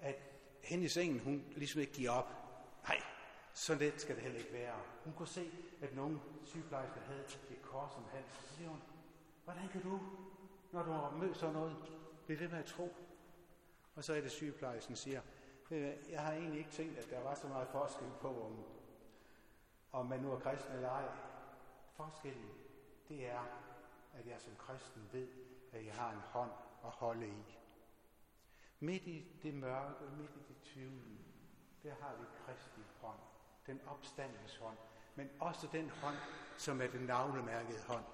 at 0.00 0.31
hen 0.72 0.82
i 0.82 0.88
sengen, 0.88 1.20
hun 1.20 1.44
ligesom 1.56 1.80
ikke 1.80 1.92
giver 1.92 2.10
op. 2.10 2.32
Nej, 2.88 3.02
så 3.52 3.74
let 3.74 4.00
skal 4.00 4.14
det 4.14 4.22
heller 4.22 4.38
ikke 4.38 4.52
være. 4.52 4.76
Hun 5.04 5.12
kunne 5.12 5.28
se, 5.28 5.50
at 5.82 5.94
nogle 5.96 6.20
sygeplejersker 6.44 7.00
havde 7.00 7.20
et 7.50 7.62
kors 7.62 7.92
om 7.96 8.04
halsen. 8.12 8.46
Så 8.48 8.54
siger 8.56 8.68
hun, 8.68 8.82
hvordan 9.44 9.68
kan 9.68 9.82
du, 9.82 10.00
når 10.72 10.82
du 10.82 10.90
har 10.90 11.10
mødt 11.10 11.36
sådan 11.36 11.54
noget, 11.54 11.76
blive 12.26 12.40
ved 12.40 12.48
med 12.48 12.58
at 12.58 12.64
tro? 12.64 12.94
Og 13.94 14.04
så 14.04 14.14
er 14.14 14.20
det 14.20 14.30
sygeplejersken 14.30 14.96
siger, 14.96 15.20
jeg 16.10 16.20
har 16.20 16.32
egentlig 16.32 16.58
ikke 16.58 16.70
tænkt, 16.70 16.98
at 16.98 17.10
der 17.10 17.22
var 17.22 17.34
så 17.34 17.48
meget 17.48 17.68
forskel 17.68 18.06
på, 18.20 18.28
om, 18.28 18.64
om 19.92 20.06
man 20.06 20.20
nu 20.20 20.32
er 20.32 20.38
kristen 20.38 20.72
eller 20.74 20.88
ej. 20.88 21.08
Forskellen, 21.96 22.50
det 23.08 23.26
er, 23.26 23.40
at 24.12 24.26
jeg 24.26 24.40
som 24.40 24.52
kristen 24.58 25.02
ved, 25.12 25.28
at 25.72 25.86
jeg 25.86 25.94
har 25.94 26.10
en 26.10 26.20
hånd 26.20 26.50
at 26.84 26.90
holde 26.90 27.26
i. 27.28 27.61
Midt 28.82 29.06
i 29.06 29.26
det 29.42 29.54
mørke, 29.54 30.04
midt 30.18 30.30
i 30.30 30.42
det 30.48 30.56
tvivl, 30.62 31.02
der 31.82 31.94
har 32.00 32.16
vi 32.16 32.24
Kristi 32.46 32.80
hånd, 33.00 33.18
den 33.66 33.80
opstandens 33.86 34.56
hånd, 34.56 34.76
men 35.14 35.30
også 35.40 35.68
den 35.72 35.90
hånd, 35.90 36.16
som 36.58 36.80
er 36.80 36.86
den 36.86 37.00
navlemærkede 37.00 37.82
hånd. 37.82 38.04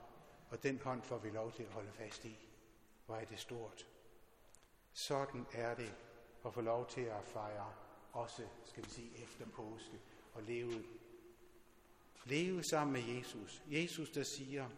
Og 0.51 0.63
den 0.63 0.81
hånd 0.85 1.03
får 1.03 1.19
vi 1.19 1.31
lov 1.31 1.53
til 1.53 1.63
at 1.63 1.73
holde 1.73 1.93
fast 1.93 2.25
i. 2.25 2.49
Hvor 3.07 3.17
er 3.17 3.25
det 3.25 3.41
stort. 3.41 3.87
Sådan 4.93 5.47
er 5.53 5.75
det 5.75 5.95
at 6.47 6.55
få 6.55 6.61
lov 6.61 6.87
til 6.87 7.01
at 7.01 7.25
fejre 7.25 7.73
også, 8.13 8.49
skal 8.65 8.85
vi 8.85 8.91
sige, 8.91 9.23
efter 9.23 9.47
påske 9.47 10.01
og 10.35 10.43
leve, 10.43 10.85
leve 12.25 12.63
sammen 12.63 12.93
med 12.93 13.15
Jesus. 13.15 13.63
Jesus, 13.67 14.11
der 14.11 14.23
siger, 14.23 14.71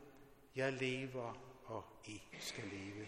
jeg 0.57 0.73
lever, 0.73 1.35
og 1.65 1.85
I 2.07 2.23
skal 2.39 2.69
leve. 2.69 3.07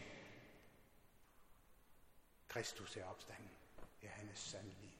Kristus 2.52 2.96
er 2.96 3.04
opstanden. 3.04 3.50
Ja, 4.02 4.08
han 4.08 4.28
er 4.28 4.34
sandelig 4.34 4.91